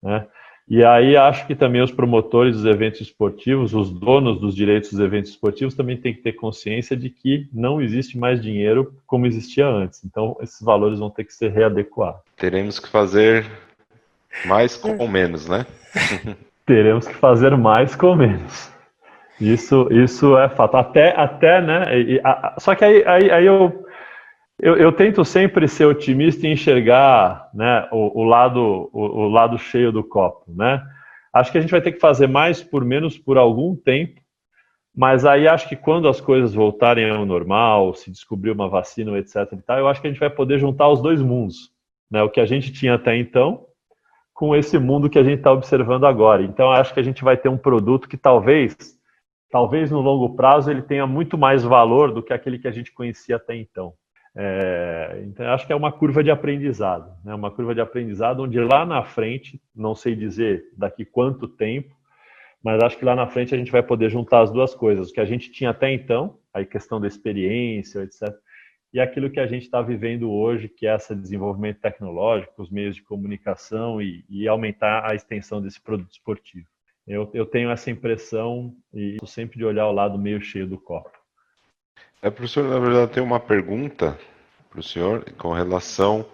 [0.00, 0.28] né?
[0.68, 4.98] E aí acho que também os promotores dos eventos esportivos, os donos dos direitos dos
[4.98, 9.66] eventos esportivos, também têm que ter consciência de que não existe mais dinheiro como existia
[9.66, 10.04] antes.
[10.04, 12.20] Então, esses valores vão ter que ser readequados.
[12.36, 13.46] Teremos que fazer
[14.44, 15.64] mais com menos, né?
[16.66, 18.74] Teremos que fazer mais com menos.
[19.40, 20.76] Isso, isso é fato.
[20.76, 22.00] Até, até né?
[22.00, 23.85] E, a, só que aí, aí, aí eu
[24.58, 29.58] eu, eu, tento sempre ser otimista e enxergar né, o, o lado, o, o, lado
[29.58, 30.44] cheio do copo.
[30.48, 30.82] Né?
[31.32, 34.20] Acho que a gente vai ter que fazer mais por menos por algum tempo,
[34.94, 39.36] mas aí acho que quando as coisas voltarem ao normal, se descobrir uma vacina, etc.
[39.52, 41.70] E tal, eu acho que a gente vai poder juntar os dois mundos.
[42.10, 42.22] Né?
[42.22, 43.66] O que a gente tinha até então
[44.32, 46.42] com esse mundo que a gente está observando agora.
[46.42, 48.76] Então acho que a gente vai ter um produto que talvez,
[49.50, 52.92] talvez no longo prazo, ele tenha muito mais valor do que aquele que a gente
[52.92, 53.94] conhecia até então.
[54.38, 57.34] É, então, acho que é uma curva de aprendizado, né?
[57.34, 61.96] uma curva de aprendizado onde lá na frente, não sei dizer daqui quanto tempo,
[62.62, 65.12] mas acho que lá na frente a gente vai poder juntar as duas coisas, o
[65.12, 68.34] que a gente tinha até então, a questão da experiência, etc.,
[68.92, 72.96] e aquilo que a gente está vivendo hoje, que é esse desenvolvimento tecnológico, os meios
[72.96, 76.66] de comunicação e, e aumentar a extensão desse produto esportivo.
[77.06, 81.10] Eu, eu tenho essa impressão e sempre de olhar o lado meio cheio do copo.
[82.26, 84.18] É, professor, na verdade, tem uma pergunta
[84.68, 86.26] para o senhor com relação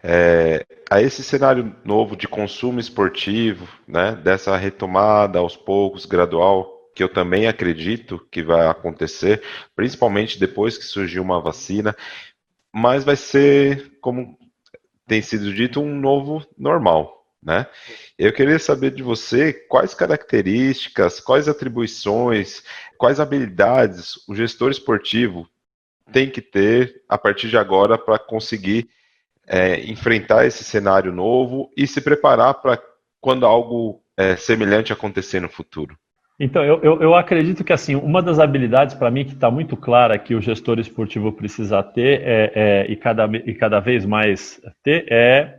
[0.00, 7.02] é, a esse cenário novo de consumo esportivo, né, dessa retomada aos poucos, gradual, que
[7.02, 9.42] eu também acredito que vai acontecer,
[9.74, 11.96] principalmente depois que surgiu uma vacina,
[12.72, 14.38] mas vai ser, como
[15.08, 17.26] tem sido dito, um novo normal.
[17.42, 17.66] Né?
[18.16, 22.62] Eu queria saber de você quais características, quais atribuições,
[23.02, 25.48] quais habilidades o gestor esportivo
[26.12, 28.88] tem que ter a partir de agora para conseguir
[29.44, 32.80] é, enfrentar esse cenário novo e se preparar para
[33.20, 35.98] quando algo é, semelhante acontecer no futuro.
[36.38, 39.76] Então, eu, eu, eu, acredito que assim uma das habilidades para mim que está muito
[39.76, 44.60] clara que o gestor esportivo precisa ter é, é, e, cada, e cada vez mais
[44.80, 45.58] ter é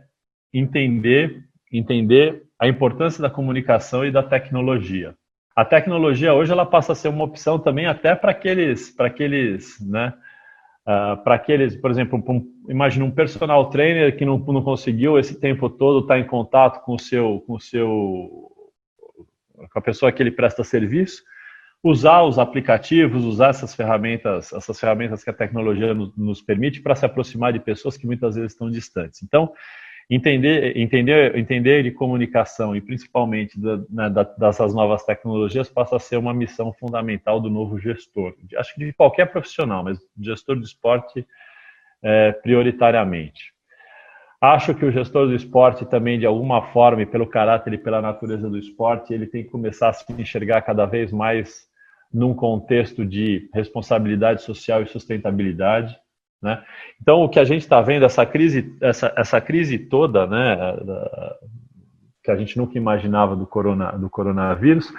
[0.50, 5.14] entender entender a importância da comunicação e da tecnologia.
[5.54, 9.78] A tecnologia hoje ela passa a ser uma opção também até para aqueles, para aqueles,
[9.80, 10.12] né,
[10.82, 15.38] uh, para aqueles, por exemplo, um, imagina um personal trainer que não, não conseguiu esse
[15.38, 18.50] tempo todo estar em contato com o seu, com o seu,
[19.72, 21.22] com a pessoa que ele presta serviço,
[21.84, 27.06] usar os aplicativos, usar essas ferramentas, essas ferramentas que a tecnologia nos permite para se
[27.06, 29.22] aproximar de pessoas que muitas vezes estão distantes.
[29.22, 29.52] Então,
[30.10, 36.18] Entender, entender, entender de comunicação e principalmente da, né, dessas novas tecnologias passa a ser
[36.18, 38.34] uma missão fundamental do novo gestor.
[38.56, 41.26] Acho que de qualquer profissional, mas gestor de esporte
[42.02, 43.54] é, prioritariamente.
[44.40, 48.02] Acho que o gestor do esporte também, de alguma forma, e pelo caráter e pela
[48.02, 51.66] natureza do esporte, ele tem que começar a se enxergar cada vez mais
[52.12, 55.96] num contexto de responsabilidade social e sustentabilidade.
[56.44, 56.62] Né?
[57.00, 60.76] Então, o que a gente está vendo, essa crise, essa, essa crise toda, né,
[62.22, 64.92] que a gente nunca imaginava do, corona, do coronavírus,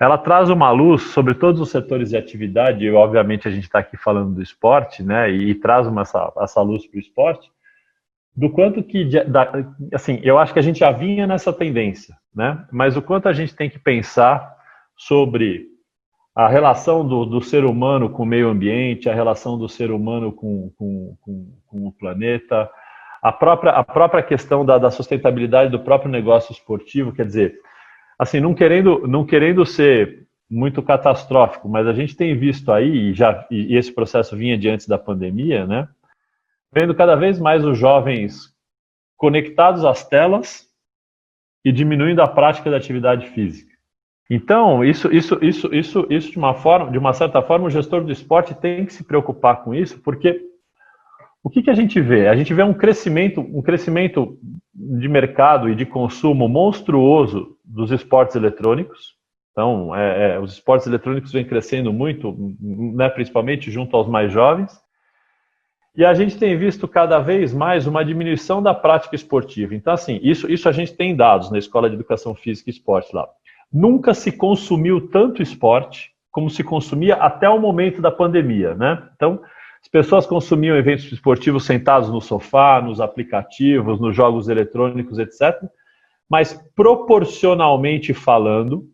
[0.00, 3.78] ela traz uma luz sobre todos os setores de atividade, e obviamente a gente está
[3.78, 7.48] aqui falando do esporte, né, e, traz uma, essa, essa luz para o esporte,
[8.34, 9.08] do quanto que,
[9.94, 13.32] assim, eu acho que a gente já vinha nessa tendência, né, mas o quanto a
[13.32, 14.52] gente tem que pensar
[14.96, 15.71] sobre
[16.34, 20.32] a relação do, do ser humano com o meio ambiente, a relação do ser humano
[20.32, 22.70] com, com, com, com o planeta,
[23.22, 27.54] a própria, a própria questão da, da sustentabilidade do próprio negócio esportivo, quer dizer,
[28.18, 33.14] assim, não querendo, não querendo ser muito catastrófico, mas a gente tem visto aí, e,
[33.14, 35.88] já, e esse processo vinha de antes da pandemia, né?
[36.74, 38.52] Vendo cada vez mais os jovens
[39.16, 40.66] conectados às telas
[41.64, 43.71] e diminuindo a prática da atividade física.
[44.34, 48.02] Então, isso, isso, isso, isso, isso de uma forma, de uma certa forma, o gestor
[48.02, 50.40] do esporte tem que se preocupar com isso, porque
[51.44, 52.28] o que, que a gente vê?
[52.28, 54.38] A gente vê um crescimento, um crescimento
[54.72, 59.16] de mercado e de consumo monstruoso dos esportes eletrônicos.
[59.50, 64.72] Então, é, é, os esportes eletrônicos vêm crescendo muito, né, principalmente junto aos mais jovens.
[65.94, 69.74] E a gente tem visto cada vez mais uma diminuição da prática esportiva.
[69.74, 73.14] Então, assim, isso, isso a gente tem dados na Escola de Educação Física e Esporte
[73.14, 73.28] lá.
[73.72, 79.02] Nunca se consumiu tanto esporte como se consumia até o momento da pandemia, né?
[79.14, 79.40] Então,
[79.82, 85.60] as pessoas consumiam eventos esportivos sentados no sofá, nos aplicativos, nos jogos eletrônicos, etc.
[86.30, 88.88] Mas proporcionalmente falando,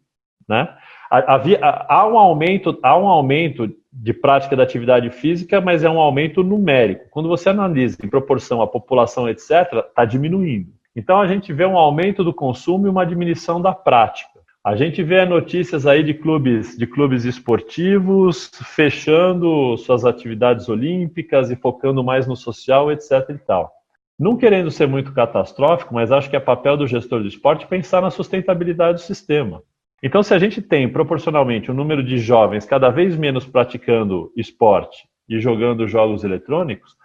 [0.48, 0.68] né,
[1.10, 5.98] havia, há um aumento, há um aumento de prática da atividade física, mas é um
[5.98, 7.06] aumento numérico.
[7.10, 9.50] Quando você analisa em proporção à população, etc.,
[9.88, 10.72] está diminuindo.
[10.96, 14.37] Então a gente vê um aumento do consumo e uma diminuição da prática.
[14.64, 21.56] A gente vê notícias aí de clubes, de clubes esportivos fechando suas atividades olímpicas e
[21.56, 23.30] focando mais no social, etc.
[23.30, 23.72] e tal.
[24.18, 28.02] Não querendo ser muito catastrófico, mas acho que é papel do gestor do esporte pensar
[28.02, 29.62] na sustentabilidade do sistema.
[30.02, 35.08] Então, se a gente tem proporcionalmente um número de jovens cada vez menos praticando esporte
[35.28, 36.96] e jogando jogos eletrônicos,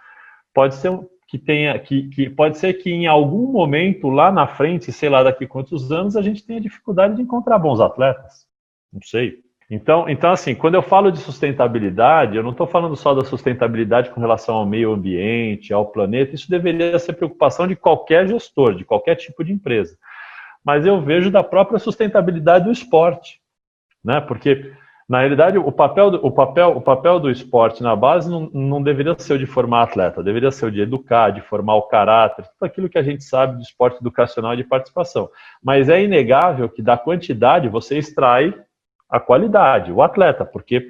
[0.53, 0.91] pode ser,
[1.33, 5.23] que tenha que, que pode ser que em algum momento lá na frente, sei lá
[5.23, 8.45] daqui quantos anos, a gente tenha dificuldade de encontrar bons atletas.
[8.93, 9.39] Não sei.
[9.67, 14.11] Então, então assim, quando eu falo de sustentabilidade, eu não estou falando só da sustentabilidade
[14.11, 16.35] com relação ao meio ambiente, ao planeta.
[16.35, 19.97] Isso deveria ser preocupação de qualquer gestor, de qualquer tipo de empresa.
[20.63, 23.41] Mas eu vejo da própria sustentabilidade do esporte,
[24.05, 24.21] né?
[24.21, 24.71] Porque
[25.07, 28.81] na realidade, o papel, do, o papel, o papel do esporte na base não, não
[28.81, 32.45] deveria ser o de formar atleta, deveria ser o de educar, de formar o caráter,
[32.45, 35.29] tudo aquilo que a gente sabe do esporte educacional e de participação.
[35.61, 38.53] Mas é inegável que da quantidade você extrai
[39.09, 40.87] a qualidade, o atleta, porque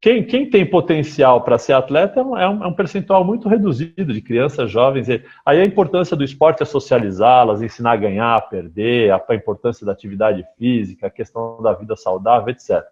[0.00, 4.20] quem, quem tem potencial para ser atleta é um, é um, percentual muito reduzido de
[4.20, 5.08] crianças jovens.
[5.46, 9.84] Aí a importância do esporte é socializá-las, ensinar a ganhar, a perder, a, a importância
[9.86, 12.84] da atividade física, a questão da vida saudável, etc.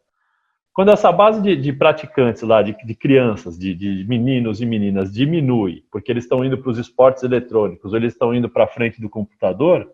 [0.74, 5.12] Quando essa base de, de praticantes lá, de, de crianças, de, de, meninos e meninas
[5.12, 8.68] diminui, porque eles estão indo para os esportes eletrônicos, ou eles estão indo para a
[8.68, 9.90] frente do computador,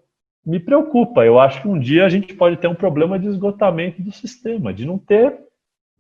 [0.47, 1.25] me preocupa.
[1.25, 4.73] Eu acho que um dia a gente pode ter um problema de esgotamento do sistema,
[4.73, 5.37] de não ter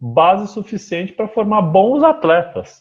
[0.00, 2.80] base suficiente para formar bons atletas.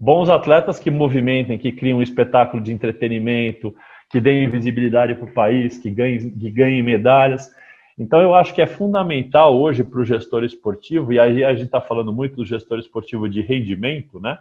[0.00, 3.74] Bons atletas que movimentem, que criam um espetáculo de entretenimento,
[4.10, 7.50] que deem visibilidade para o país, que ganhem, que ganhem medalhas.
[7.98, 11.66] Então, eu acho que é fundamental hoje para o gestor esportivo, e aí a gente
[11.66, 14.38] está falando muito do gestor esportivo de rendimento, né?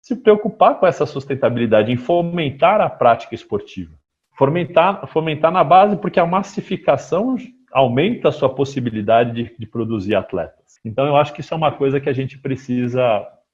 [0.00, 3.92] Se preocupar com essa sustentabilidade, em fomentar a prática esportiva.
[4.36, 7.36] Fomentar, fomentar na base, porque a massificação
[7.72, 10.80] aumenta a sua possibilidade de, de produzir atletas.
[10.84, 13.02] Então, eu acho que isso é uma coisa que a gente precisa.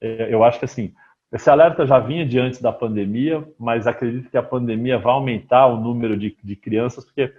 [0.00, 0.94] É, eu acho que assim,
[1.32, 5.66] esse alerta já vinha de antes da pandemia, mas acredito que a pandemia vai aumentar
[5.66, 7.32] o número de, de crianças, porque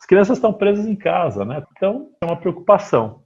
[0.00, 1.64] as crianças estão presas em casa, né?
[1.76, 3.24] Então é uma preocupação.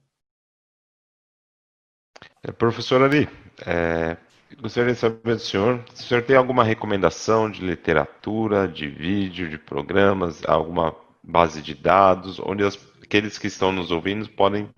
[2.42, 3.28] É, professor Ali,
[3.66, 4.16] é,
[4.60, 9.48] gostaria de saber do senhor, se o senhor tem alguma recomendação de literatura, de vídeo,
[9.48, 14.68] de programas, alguma base de dados, onde as, aqueles que estão nos ouvindo podem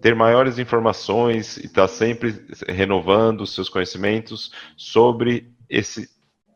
[0.00, 6.08] ter maiores informações e estar tá sempre renovando seus conhecimentos sobre esse,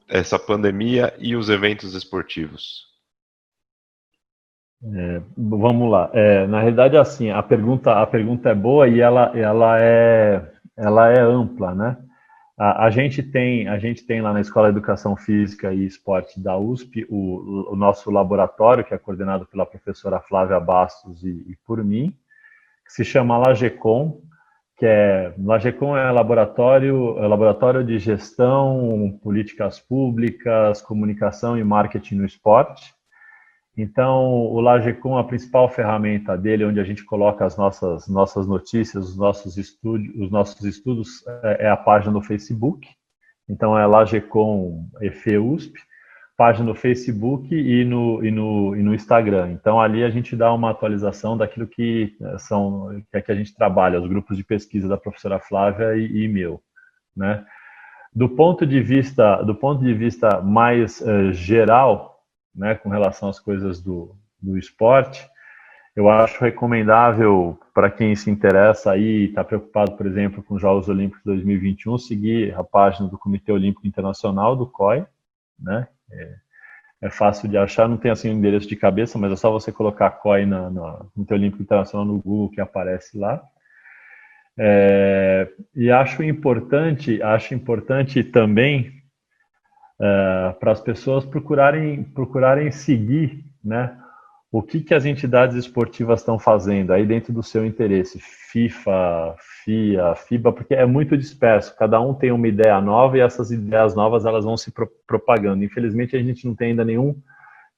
[0.08, 2.87] essa pandemia e os eventos esportivos.
[4.82, 6.10] É, vamos lá.
[6.12, 11.08] É, na realidade, assim, a pergunta, a pergunta é boa e ela, ela, é, ela
[11.10, 11.96] é ampla, né?
[12.56, 16.40] A, a, gente tem, a gente tem lá na Escola de Educação Física e Esporte
[16.40, 21.56] da USP o, o nosso laboratório, que é coordenado pela professora Flávia Bastos e, e
[21.64, 22.16] por mim,
[22.84, 24.20] que se chama LAGECOM,
[24.76, 32.24] que é LAGECOM é laboratório, é laboratório de gestão, políticas públicas, comunicação e marketing no
[32.24, 32.94] esporte.
[33.80, 39.10] Então, o Lagecom, a principal ferramenta dele, onde a gente coloca as nossas, nossas notícias,
[39.10, 42.88] os nossos, estúdios, os nossos estudos, é, é a página no Facebook.
[43.48, 45.78] Então, é Lagecom EFEUSP,
[46.36, 49.52] página no Facebook e no, e, no, e no Instagram.
[49.52, 53.34] Então, ali a gente dá uma atualização daquilo que é, são que, é que a
[53.36, 56.60] gente trabalha, os grupos de pesquisa da professora Flávia e, e meu,
[57.16, 57.44] né?
[58.12, 62.17] Do ponto de vista, do ponto de vista mais uh, geral,
[62.54, 65.28] né, com relação às coisas do, do esporte,
[65.98, 70.88] eu acho recomendável para quem se interessa aí, está preocupado, por exemplo, com os Jogos
[70.88, 75.04] Olímpicos 2021, seguir a página do Comitê Olímpico Internacional, do COI,
[75.58, 75.88] né?
[76.10, 76.34] É,
[77.02, 79.72] é fácil de achar, não tem assim um endereço de cabeça, mas é só você
[79.72, 83.42] colocar COI na, no Comitê Olímpico Internacional no Google que aparece lá.
[84.56, 88.97] É, e acho importante, acho importante também
[90.00, 93.96] uh, para as pessoas procurarem, procurarem seguir né,
[94.50, 100.14] o que, que as entidades esportivas estão fazendo aí dentro do seu interesse, FIFA, FIA,
[100.14, 104.24] FIBA, porque é muito disperso, cada um tem uma ideia nova e essas ideias novas
[104.24, 105.62] elas vão se pro propagando.
[105.62, 107.14] Infelizmente a gente não tem ainda nenhum,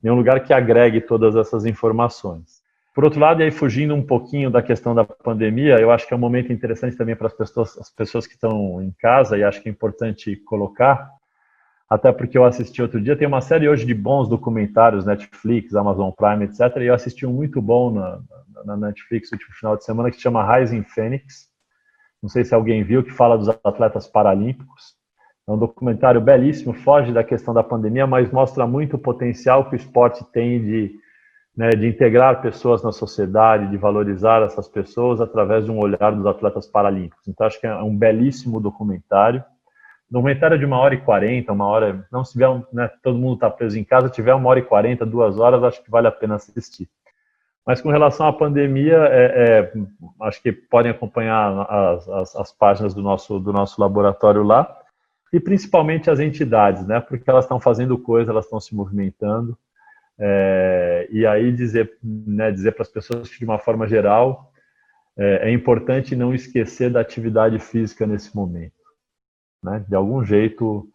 [0.03, 2.61] nenhum lugar que agregue todas essas informações.
[2.95, 6.13] Por outro lado, e aí fugindo um pouquinho da questão da pandemia, eu acho que
[6.13, 9.45] é um momento interessante também para as pessoas, as pessoas que estão em casa, e
[9.45, 11.09] acho que é importante colocar,
[11.91, 16.13] até porque eu assisti outro dia, tem uma série hoje de bons documentários, Netflix, Amazon
[16.13, 16.77] Prime, etc.
[16.77, 18.21] E eu assisti um muito bom na,
[18.65, 21.49] na Netflix no último final de semana que se chama Rising Phoenix.
[22.23, 24.95] Não sei se alguém viu, que fala dos atletas paralímpicos.
[25.49, 29.75] É um documentário belíssimo, foge da questão da pandemia, mas mostra muito o potencial que
[29.75, 30.95] o esporte tem de,
[31.57, 36.25] né, de integrar pessoas na sociedade, de valorizar essas pessoas através de um olhar dos
[36.25, 37.27] atletas paralímpicos.
[37.27, 39.43] Então, acho que é um belíssimo documentário
[40.11, 43.49] documentário de uma hora e quarenta, uma hora, não se tiver, né, todo mundo está
[43.49, 46.35] preso em casa, tiver uma hora e quarenta, duas horas, acho que vale a pena
[46.35, 46.89] assistir.
[47.65, 49.73] Mas com relação à pandemia, é, é,
[50.23, 54.77] acho que podem acompanhar as, as, as, páginas do nosso, do nosso laboratório lá,
[55.33, 59.57] e principalmente as entidades, né, porque elas estão fazendo coisa, elas estão se movimentando,
[60.19, 64.51] é, e aí dizer, né, dizer para as pessoas que de uma forma geral,
[65.17, 68.80] é, é importante não esquecer da atividade física nesse momento
[69.63, 69.85] né?
[69.89, 70.89] De algum jeito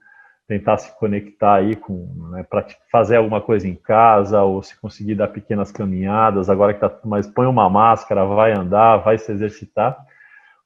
[0.47, 2.45] tentar se conectar aí com, né,
[2.91, 7.27] fazer alguma coisa em casa ou se conseguir dar pequenas caminhadas, agora que tá, mas
[7.27, 9.97] põe uma máscara, vai andar, vai se exercitar,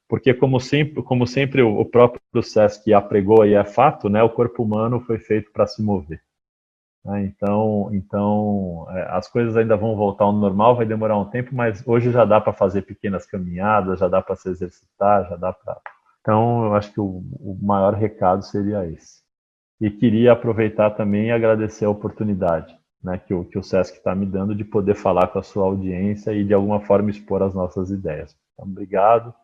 [0.06, 4.62] porque como sempre, como sempre o próprio SESC apregou e é fato, né, o corpo
[4.62, 6.20] humano foi feito para se mover.
[7.02, 7.24] Né?
[7.24, 11.82] Então, então é, as coisas ainda vão voltar ao normal, vai demorar um tempo, mas
[11.86, 15.80] hoje já dá para fazer pequenas caminhadas, já dá para se exercitar, já dá para
[16.20, 19.20] então, eu acho que o, o maior recado seria esse.
[19.80, 24.14] E queria aproveitar também e agradecer a oportunidade né, que, o, que o SESC está
[24.14, 27.54] me dando de poder falar com a sua audiência e, de alguma forma, expor as
[27.54, 28.36] nossas ideias.
[28.52, 29.34] Então, obrigado.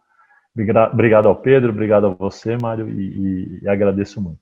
[0.93, 4.39] Obrigado ao Pedro, obrigado a você, Mário, e, e, e agradeço muito.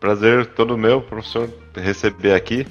[0.00, 2.66] Prazer todo meu, professor, receber aqui.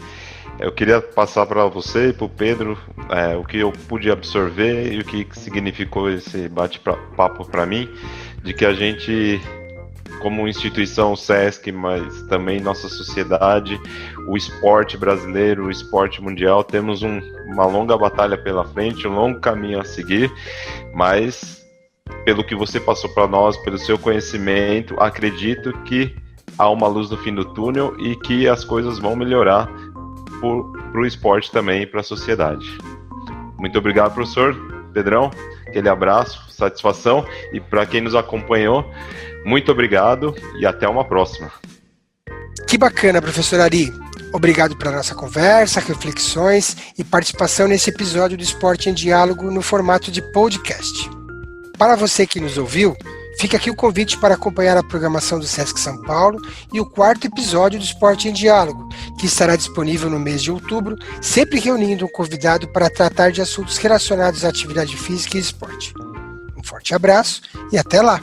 [0.60, 2.78] Eu queria passar para você e para o Pedro
[3.10, 7.88] é, o que eu pude absorver e o que significou esse bate-papo para mim,
[8.44, 9.42] de que a gente,
[10.22, 13.80] como instituição SESC, mas também nossa sociedade,
[14.28, 19.40] o esporte brasileiro, o esporte mundial, temos um, uma longa batalha pela frente, um longo
[19.40, 20.32] caminho a seguir,
[20.94, 21.66] mas
[22.26, 26.16] pelo que você passou para nós, pelo seu conhecimento, acredito que
[26.58, 29.70] há uma luz no fim do túnel e que as coisas vão melhorar
[30.92, 32.66] para o esporte também e para a sociedade.
[33.58, 34.56] Muito obrigado, professor
[34.94, 35.30] Pedrão.
[35.70, 37.26] Aquele abraço, satisfação.
[37.54, 38.92] E para quem nos acompanhou,
[39.46, 41.52] muito obrigado e até uma próxima.
[42.68, 43.94] Que bacana, professor Ari.
[44.34, 50.12] Obrigado pela nossa conversa, reflexões e participação nesse episódio do Esporte em Diálogo no formato
[50.12, 51.10] de podcast.
[51.78, 52.96] Para você que nos ouviu,
[53.40, 56.42] Fica aqui o convite para acompanhar a programação do Sesc São Paulo
[56.74, 60.98] e o quarto episódio do Esporte em Diálogo, que estará disponível no mês de outubro,
[61.22, 65.94] sempre reunindo um convidado para tratar de assuntos relacionados à atividade física e esporte.
[66.58, 68.20] Um forte abraço e até lá!